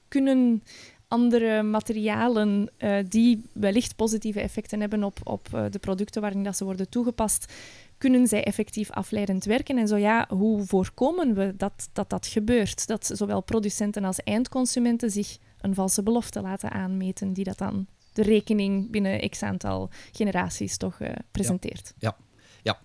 [0.07, 0.63] kunnen
[1.07, 6.63] andere materialen uh, die wellicht positieve effecten hebben op, op de producten waarin dat ze
[6.63, 7.53] worden toegepast,
[7.97, 9.77] kunnen zij effectief afleidend werken?
[9.77, 12.87] En zo ja, hoe voorkomen we dat dat, dat gebeurt?
[12.87, 18.23] Dat zowel producenten als eindconsumenten zich een valse belofte laten aanmeten, die dat dan de
[18.23, 21.93] rekening binnen x aantal generaties toch uh, presenteert.
[21.97, 22.15] Ja.
[22.17, 22.23] ja.
[22.63, 22.79] ja.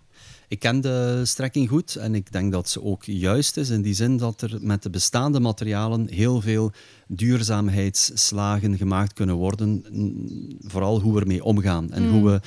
[0.49, 3.95] Ik ken de strekking goed en ik denk dat ze ook juist is in die
[3.95, 6.73] zin dat er met de bestaande materialen heel veel
[7.07, 9.85] duurzaamheidsslagen gemaakt kunnen worden.
[10.61, 12.11] Vooral hoe we ermee omgaan en mm.
[12.11, 12.41] hoe we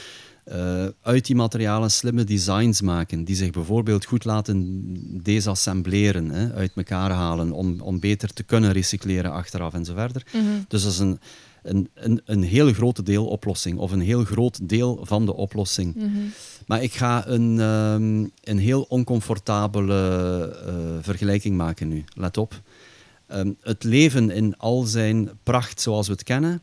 [0.51, 4.87] uh, uit die materialen slimme designs maken, die zich bijvoorbeeld goed laten
[5.23, 10.25] desassembleren, hè, uit elkaar halen, om, om beter te kunnen recycleren achteraf en zo verder.
[10.33, 10.65] Mm -hmm.
[10.67, 11.19] Dus dat is een,
[11.63, 15.95] een, een, een heel grote deeloplossing, of een heel groot deel van de oplossing.
[15.95, 16.31] Mm -hmm.
[16.67, 22.03] Maar ik ga een, um, een heel oncomfortabele uh, vergelijking maken nu.
[22.13, 22.61] Let op.
[23.33, 26.61] Um, het leven in al zijn pracht zoals we het kennen,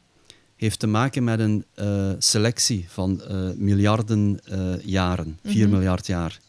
[0.61, 5.53] heeft te maken met een uh, selectie van uh, miljarden uh, jaren, mm -hmm.
[5.53, 6.41] 4 miljard jaar.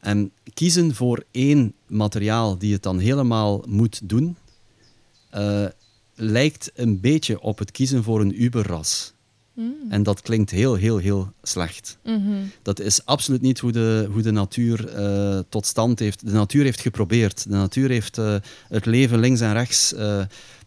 [0.00, 4.36] En kiezen voor één materiaal die het dan helemaal moet doen,
[6.14, 9.12] lijkt een beetje op het kiezen voor een Uberras.
[9.52, 9.74] Mm.
[9.88, 11.98] En dat klinkt heel, heel, heel slecht.
[12.04, 12.50] Mm -hmm.
[12.62, 14.88] Dat is absoluut niet hoe de, hoe de natuur
[15.48, 16.26] tot stand heeft.
[16.26, 17.42] De natuur heeft geprobeerd.
[17.44, 18.16] De natuur heeft
[18.68, 19.94] het leven links en rechts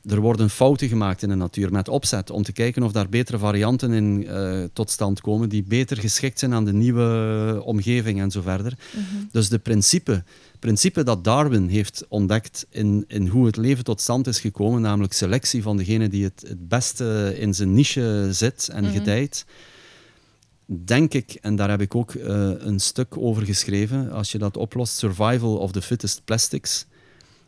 [0.08, 3.38] er worden fouten gemaakt in de natuur met opzet om te kijken of daar betere
[3.38, 8.32] varianten in uh, tot stand komen die beter geschikt zijn aan de nieuwe omgeving en
[8.32, 8.78] zo verder.
[8.96, 9.30] Mm -hmm.
[9.32, 10.24] Dus de principe,
[10.60, 15.14] principe dat Darwin heeft ontdekt in, in hoe het leven tot stand is gekomen, namelijk
[15.14, 18.94] selectie van degene die het, het beste in zijn niche zit en Mhm.
[18.94, 19.46] gedijt,
[20.66, 24.58] denk ik, en daar heb ik ook uh, een stuk over geschreven, als je dat
[24.58, 26.86] oplost, Survival of the Fittest Plastics.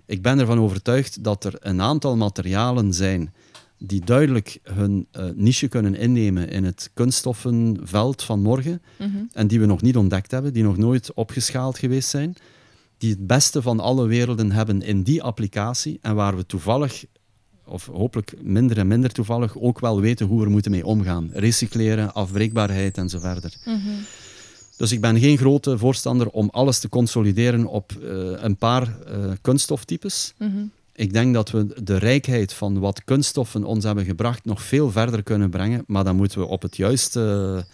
[0.09, 3.33] Ik ben ervan overtuigd dat er een aantal materialen zijn
[3.77, 9.17] die duidelijk hun uh, niche kunnen innemen in het kunststoffenveld van morgen Mhm.
[9.33, 12.35] en die we nog niet ontdekt hebben, die nog nooit opgeschaald geweest zijn.
[12.97, 17.05] die het beste van alle werelden hebben in die applicatie en waar we toevallig,
[17.65, 21.29] of hopelijk minder en minder toevallig, ook wel weten hoe we er moeten mee omgaan.
[21.33, 23.53] Recycleren, afbreekbaarheid en zo verder.
[24.79, 28.09] Dus ik ben geen grote voorstander om alles te consolideren op eh,
[28.43, 30.33] een paar uh, kunststoftypes.
[30.95, 35.23] Ik denk dat we de rijkheid van wat kunststoffen ons hebben gebracht nog veel verder
[35.23, 37.65] kunnen brengen, maar dan moeten we op het juiste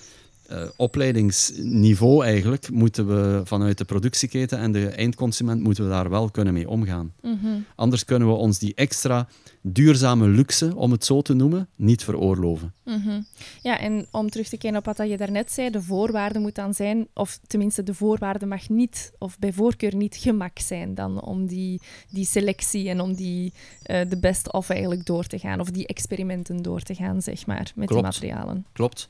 [0.52, 6.30] uh, opleidingsniveau eigenlijk moeten we vanuit de productieketen en de eindconsument moeten we daar wel
[6.30, 7.14] kunnen mee omgaan.
[7.22, 9.28] Mm Anders kunnen we ons die extra
[9.62, 12.74] duurzame luxe, om het zo te noemen, niet veroorloven.
[12.84, 13.26] Mm
[13.62, 16.74] Ja, en om terug te keren op wat je daarnet zei, de voorwaarde moet dan
[16.74, 21.46] zijn, of tenminste de voorwaarde mag niet, of bij voorkeur niet gemak zijn dan om
[21.46, 23.54] die, die selectie en om die
[23.86, 27.46] uh, de best of eigenlijk door te gaan, of die experimenten door te gaan, zeg
[27.46, 27.94] maar, met Klopt.
[27.94, 28.66] die materialen.
[28.74, 29.10] Klopt.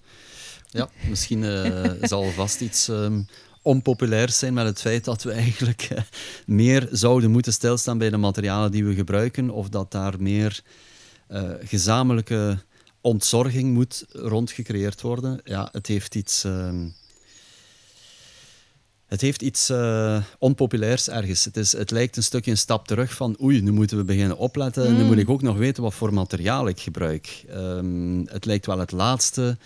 [0.75, 3.27] Ja, misschien uh, zal vast iets um,
[3.61, 5.99] onpopulairs zijn met het feit dat we eigenlijk uh,
[6.45, 10.61] meer zouden moeten stilstaan bij de materialen die we gebruiken, of dat daar meer
[11.31, 12.57] uh, gezamenlijke
[13.01, 15.41] ontzorging moet rondgecreëerd worden.
[15.43, 16.43] Ja, het heeft iets.
[16.43, 16.95] Um,
[19.05, 21.45] het heeft iets uh, onpopulairs ergens.
[21.45, 24.37] Het, is, het lijkt een stukje een stap terug van oei, nu moeten we beginnen
[24.37, 24.91] opletten.
[24.91, 24.97] Mm.
[24.97, 27.43] Nu moet ik ook nog weten wat voor materiaal ik gebruik.
[27.49, 29.57] Um, het lijkt wel het laatste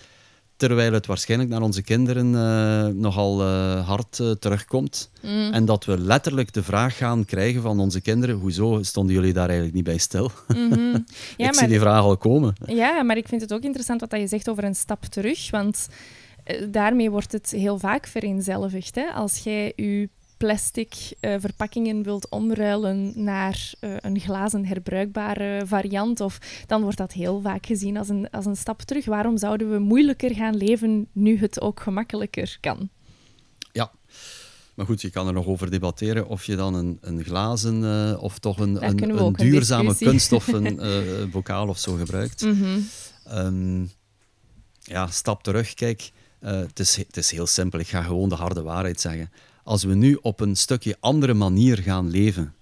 [0.60, 5.12] terwijl het waarschijnlijk naar onze kinderen uh, nogal uh, hard uh, terugkomt.
[5.22, 5.52] Mm.
[5.52, 9.46] En dat we letterlijk de vraag gaan krijgen van onze kinderen, hoezo stonden jullie daar
[9.46, 10.32] eigenlijk niet bij stil?
[10.60, 11.06] Mm -hmm.
[11.38, 12.54] ja, ik zie die vraag al komen.
[12.66, 15.88] Ja, maar ik vind het ook interessant wat je zegt over een stap terug, want
[16.70, 18.96] daarmee wordt het heel vaak vereenzelvigd.
[18.96, 19.06] Hè?
[19.06, 26.40] Als jij je plastic uh, verpakkingen wilt omruilen naar uh, een glazen herbruikbare variant, of,
[26.68, 29.06] dan wordt dat heel vaak gezien als een, als een stap terug.
[29.06, 32.90] Waarom zouden we moeilijker gaan leven nu het ook gemakkelijker kan?
[33.72, 33.92] Ja.
[34.76, 38.24] Maar goed, je kan er nog over debatteren of je dan een, een glazen uh,
[38.24, 40.80] of toch een, een, een duurzame kunststoffen
[41.32, 42.42] bokaal of zo gebruikt.
[42.42, 42.88] Mm -hmm.
[43.34, 43.92] um,
[44.82, 45.74] ja, stap terug.
[45.74, 47.80] Kijk, het, is, het is heel simpel.
[47.80, 49.32] Ik ga gewoon de harde waarheid zeggen
[49.70, 52.54] als we nu op een stukje andere manier gaan leven,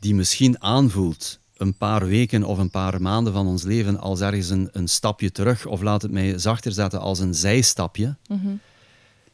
[0.00, 4.50] die misschien aanvoelt een paar weken of een paar maanden van ons leven als ergens
[4.50, 8.60] een, een stapje terug, of laat het mij zachter zetten als een zijstapje, mm -hmm.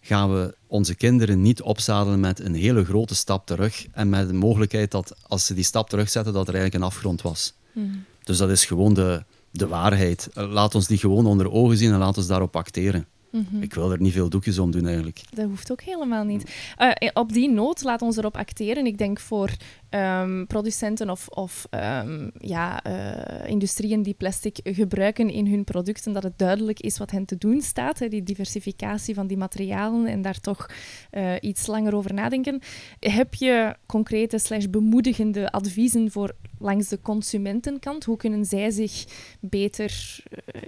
[0.01, 4.35] gaan we onze kinderen niet opzadelen met een hele grote stap terug en met de
[4.35, 7.55] mogelijkheid dat als ze die stap terugzetten, dat er eigenlijk een afgrond was.
[7.73, 8.05] Mm.
[8.25, 10.29] Dus dat is gewoon de, de waarheid.
[10.35, 13.07] Laat ons die gewoon onder ogen zien en laat ons daarop acteren.
[13.31, 13.62] Mm -hmm.
[13.62, 15.21] Ik wil er niet veel doekjes om doen eigenlijk.
[15.31, 16.75] Dat hoeft ook helemaal niet.
[16.79, 18.87] Uh, op die noot, laat ons erop acteren.
[18.87, 19.51] Ik denk voor
[19.90, 26.22] um, producenten of, of um, ja, uh, industrieën die plastic gebruiken in hun producten, dat
[26.22, 27.98] het duidelijk is wat hen te doen staat.
[27.98, 30.70] Hè, die diversificatie van die materialen en daar toch
[31.11, 32.61] uh, iets langer over nadenken.
[33.01, 38.05] Heb je concrete slash bemoedigende adviezen voor langs de consumentenkant?
[38.05, 39.05] Hoe kunnen zij zich
[39.40, 40.18] beter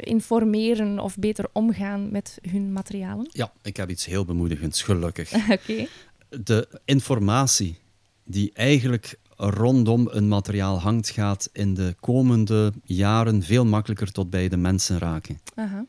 [0.00, 3.28] informeren of beter omgaan met hun materialen?
[3.33, 5.33] Ja, ik heb iets heel bemoedigends, gelukkig.
[5.35, 5.52] Oké.
[5.52, 5.88] Okay.
[6.28, 7.78] De informatie
[8.31, 14.49] die eigenlijk rondom een materiaal hangt, gaat in de komende jaren veel makkelijker tot bij
[14.49, 15.40] de mensen raken.
[15.55, 15.85] Aha.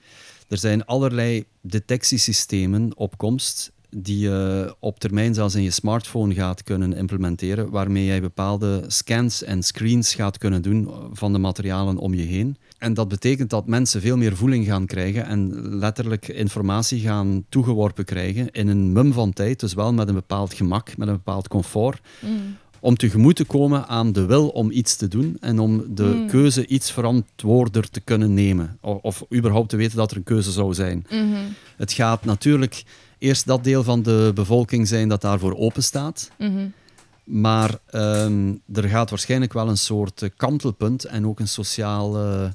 [0.48, 6.64] Er zijn allerlei detectiesystemen op komst die je op termijn zelfs in je smartphone gaat
[6.64, 12.14] kunnen implementeren, waarmee jij bepaalde scans en screens gaat kunnen doen van de materialen om
[12.14, 12.58] je heen.
[12.82, 18.06] En dat betekent dat mensen veel meer voeling gaan krijgen en letterlijk informatie gaan toegeworpen
[18.06, 21.48] krijgen in een mum van tijd, dus wel met een bepaald gemak, met een bepaald
[21.48, 22.58] comfort, mm.
[22.80, 26.28] om tegemoet te komen aan de wil om iets te doen en om de Mm.
[26.28, 28.78] keuze iets verantwoorder te kunnen nemen.
[28.82, 31.06] Of, of überhaupt te weten dat er een keuze zou zijn.
[31.10, 31.54] Mm -hmm.
[31.78, 32.84] Het gaat natuurlijk
[33.18, 36.32] eerst dat deel van de bevolking zijn dat daarvoor open staat.
[36.38, 36.74] Mm -hmm.
[37.24, 42.54] Maar um, er gaat waarschijnlijk wel een soort kantelpunt en ook een sociale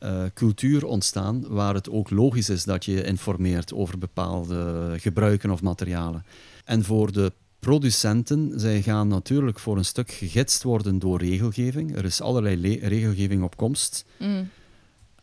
[0.00, 5.62] uh, cultuur ontstaan waar het ook logisch is dat je informeert over bepaalde gebruiken of
[5.62, 6.24] materialen.
[6.64, 11.96] En voor de producenten, zij gaan natuurlijk voor een stuk gegidst worden door regelgeving.
[11.96, 14.04] Er is allerlei regelgeving op komst.
[14.18, 14.48] Mm.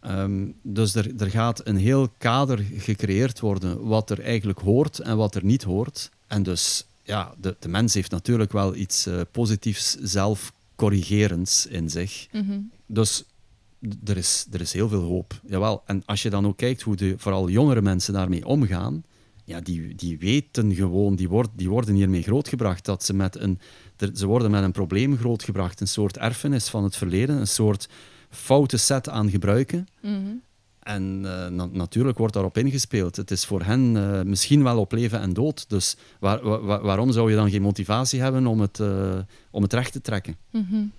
[0.07, 5.17] Um, dus er, er gaat een heel kader gecreëerd worden wat er eigenlijk hoort en
[5.17, 6.09] wat er niet hoort.
[6.27, 12.27] En dus, ja, de, de mens heeft natuurlijk wel iets uh, positiefs zelfcorrigerends in zich.
[12.31, 12.71] Mm -hmm.
[12.85, 13.23] Dus
[14.03, 15.41] er is, er is heel veel hoop.
[15.47, 15.83] Jawel.
[15.85, 19.03] En als je dan ook kijkt hoe de, vooral jongere mensen daarmee omgaan,
[19.45, 22.85] ja, die, die weten gewoon, die, word, die worden hiermee grootgebracht.
[22.85, 23.59] Dat ze, met een,
[24.13, 27.89] ze worden met een probleem grootgebracht, een soort erfenis van het verleden, een soort
[28.29, 29.87] foute set aan gebruiken.
[30.01, 30.41] Mm -hmm.
[30.79, 33.15] En uh, na natuurlijk wordt daarop ingespeeld.
[33.15, 35.69] Het is voor hen uh, misschien wel op leven en dood.
[35.69, 39.19] Dus waar, waar, waarom zou je dan geen motivatie hebben om het, uh,
[39.51, 40.37] om het recht te trekken?
[40.49, 40.91] Mm -hmm.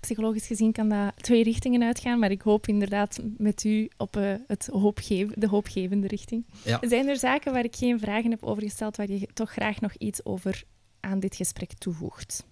[0.00, 4.14] Psychologisch gezien kan dat twee richtingen uitgaan, maar ik hoop inderdaad met u op
[4.46, 6.46] het hoopgeven, de hoopgevende richting.
[6.64, 6.80] Ja.
[6.80, 9.94] Zijn er zaken waar ik geen vragen heb over gesteld, waar je toch graag nog
[9.94, 10.62] iets over
[11.00, 12.46] aan dit gesprek toevoegt?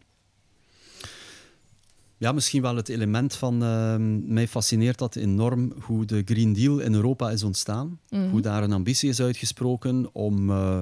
[2.19, 3.63] Ja, misschien wel het element van.
[3.63, 3.97] Uh,
[4.27, 8.01] mij fascineert dat enorm hoe de Green Deal in Europa is ontstaan.
[8.11, 8.31] Mm.
[8.31, 10.81] Hoe daar een ambitie is uitgesproken om uh,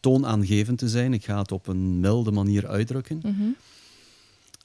[0.00, 1.12] toonaangevend te zijn.
[1.12, 3.20] Ik ga het op een milde manier uitdrukken.
[3.22, 3.56] Mm -hmm.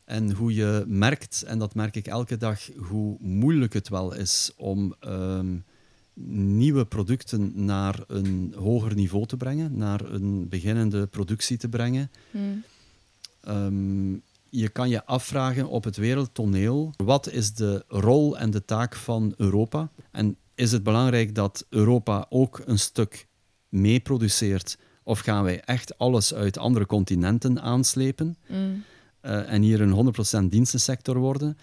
[0.09, 4.51] En hoe je merkt, en dat merk ik elke dag, hoe moeilijk het wel is
[4.57, 5.39] om uh,
[6.23, 12.11] nieuwe producten naar een hoger niveau te brengen, naar een beginnende productie te brengen.
[12.31, 12.63] Mm.
[13.47, 18.95] Um, je kan je afvragen op het wereldtoneel, wat is de rol en de taak
[18.95, 19.91] van Europa?
[20.11, 23.27] En is het belangrijk dat Europa ook een stuk
[23.69, 24.77] meeproduceert?
[25.03, 28.83] Of gaan wij echt alles uit andere continenten aanslepen mm.
[29.21, 30.13] Uh, en hier een
[30.45, 31.57] 100% dienstensector worden?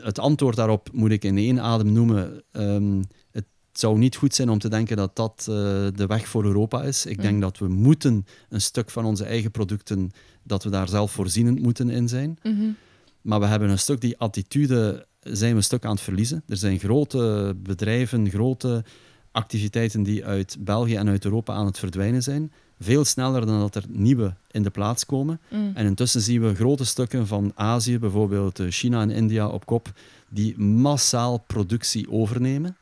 [0.00, 2.42] Het antwoord daarop moet ik in één adem noemen.
[2.52, 5.54] Um, het zou niet goed zijn om te denken dat dat uh,
[5.94, 7.06] de weg voor Europa is.
[7.06, 10.10] Ik denk dat we moeten een stuk van onze eigen producten,
[10.42, 12.38] dat we daar zelf voorzienend moeten in zijn.
[12.42, 12.76] Mm -hmm.
[13.22, 16.42] Maar we hebben een stuk die attitude, zijn we een stuk aan het verliezen.
[16.48, 18.84] Er zijn grote bedrijven, grote
[19.30, 22.52] activiteiten die uit België en uit Europa aan het verdwijnen zijn.
[22.80, 25.40] Veel sneller dan dat er nieuwe in de plaats komen.
[25.50, 25.70] Mm.
[25.74, 29.92] En intussen zien we grote stukken van Azië, bijvoorbeeld China en India op kop,
[30.28, 32.76] die massaal productie overnemen.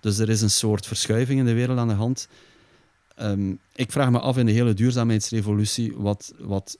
[0.00, 2.28] Dus er is een soort verschuiving in de wereld aan de hand.
[3.22, 6.78] Um, ik vraag me af in de hele duurzaamheidsrevolutie wat, wat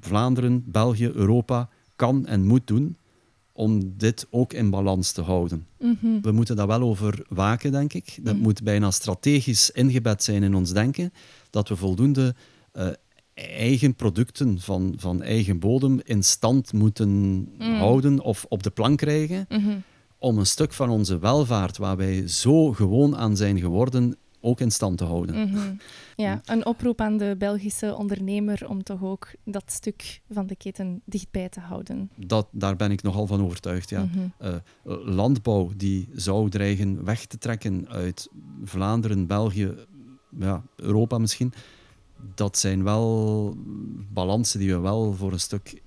[0.00, 2.96] Vlaanderen, België, Europa kan en moet doen
[3.52, 5.66] om dit ook in balans te houden.
[5.78, 6.22] Mm -hmm.
[6.22, 8.18] We moeten daar wel over waken, denk ik.
[8.22, 8.40] Dat Mm.
[8.40, 11.12] moet bijna strategisch ingebed zijn in ons denken,
[11.52, 12.34] dat we voldoende
[12.74, 12.86] uh,
[13.34, 17.10] eigen producten van, van eigen bodem in stand moeten
[17.58, 17.74] Mm.
[17.78, 19.76] houden of op de plank krijgen Mhm.
[20.18, 24.70] om een stuk van onze welvaart, waar wij zo gewoon aan zijn geworden, ook in
[24.70, 25.48] stand te houden.
[25.48, 25.58] Mhm.
[26.16, 31.02] Ja, een oproep aan de Belgische ondernemer om toch ook dat stuk van de keten
[31.04, 32.10] dichtbij te houden.
[32.16, 33.90] Dat, daar ben ik nogal van overtuigd.
[33.90, 34.04] Ja.
[34.04, 34.18] Mhm.
[34.48, 34.54] Uh,
[35.06, 38.28] landbouw die zou dreigen weg te trekken uit
[38.64, 39.74] Vlaanderen, België,
[40.38, 41.52] ja, Europa misschien.
[42.34, 43.54] Dat zijn wel
[44.12, 45.82] balansen die we wel voor een stuk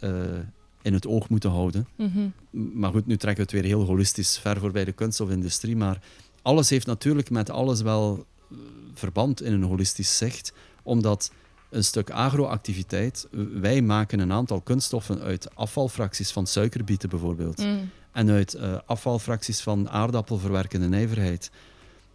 [0.00, 0.10] uh,
[0.82, 1.86] in het oog moeten houden.
[1.96, 2.28] Mhm.
[2.50, 5.76] Maar goed, nu trekken we het weer heel holistisch ver voorbij de kunst of industrie.
[5.76, 6.02] Maar
[6.42, 8.58] alles heeft natuurlijk met alles wel uh,
[8.94, 11.30] verband in een holistisch zicht, omdat
[11.70, 13.28] een stuk agroactiviteit,
[13.60, 17.58] wij maken een aantal kunststoffen uit afvalfracties van suikerbieten bijvoorbeeld.
[17.58, 17.90] Mm.
[18.12, 21.50] En uit uh, afvalfracties van aardappelverwerkende nijverheid.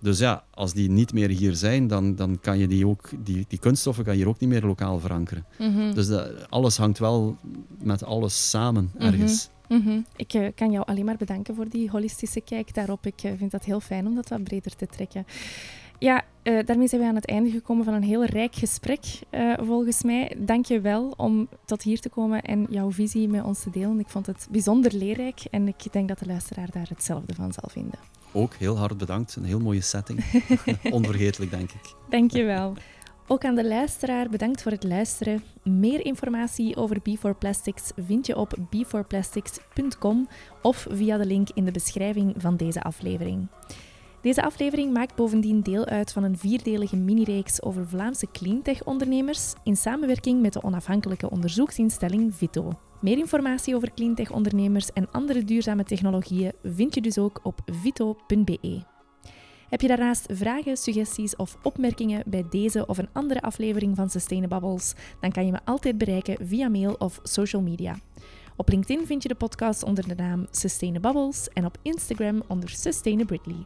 [0.04, 3.46] Dus ja, als die niet meer hier zijn, dan, dan kan je die ook, die,
[3.48, 5.46] die kunststoffen kan je hier ook niet meer lokaal verankeren.
[5.60, 5.94] Mm -hmm.
[5.94, 7.38] Dus dat, alles hangt wel
[7.80, 9.48] met alles samen ergens.
[9.48, 9.78] Mm -hmm.
[9.80, 10.06] Mm -hmm.
[10.16, 13.06] Ik uh, kan jou alleen maar bedanken voor die holistische kijk daarop.
[13.06, 15.26] Ik uh, vind dat heel fijn om dat wat breder te trekken.
[16.04, 19.54] Ja, uh, daarmee zijn we aan het einde gekomen van een heel rijk gesprek, uh,
[19.62, 20.36] volgens mij.
[20.38, 24.00] Dank je wel om tot hier te komen en jouw visie met ons te delen.
[24.00, 27.70] Ik vond het bijzonder leerrijk en ik denk dat de luisteraar daar hetzelfde van zal
[27.70, 28.00] vinden.
[28.32, 29.36] Ook heel hard bedankt.
[29.36, 30.20] Een heel mooie setting.
[30.92, 31.96] Onvergetelijk, denk ik.
[32.10, 32.74] Dank je wel.
[33.28, 35.44] Ook aan de luisteraar bedankt voor het luisteren.
[35.64, 40.28] Meer informatie over B4Plastics vind je op b4plastics.com
[40.62, 43.48] of via de link in de beschrijving van deze aflevering.
[44.24, 50.42] Deze aflevering maakt bovendien deel uit van een vierdelige mini-reeks over Vlaamse cleantech-ondernemers in samenwerking
[50.42, 52.80] met de onafhankelijke onderzoeksinstelling Vito.
[53.02, 58.84] Meer informatie over cleantech-ondernemers en andere duurzame technologieën vind je dus ook op vito.be.
[59.70, 64.94] Heb je daarnaast vragen, suggesties of opmerkingen bij deze of een andere aflevering van Sustainabubbles,
[65.20, 67.96] dan kan je me altijd bereiken via mail of social media.
[68.56, 73.66] Op LinkedIn vind je de podcast onder de naam Sustainabubbles en op Instagram onder Sustainabritly.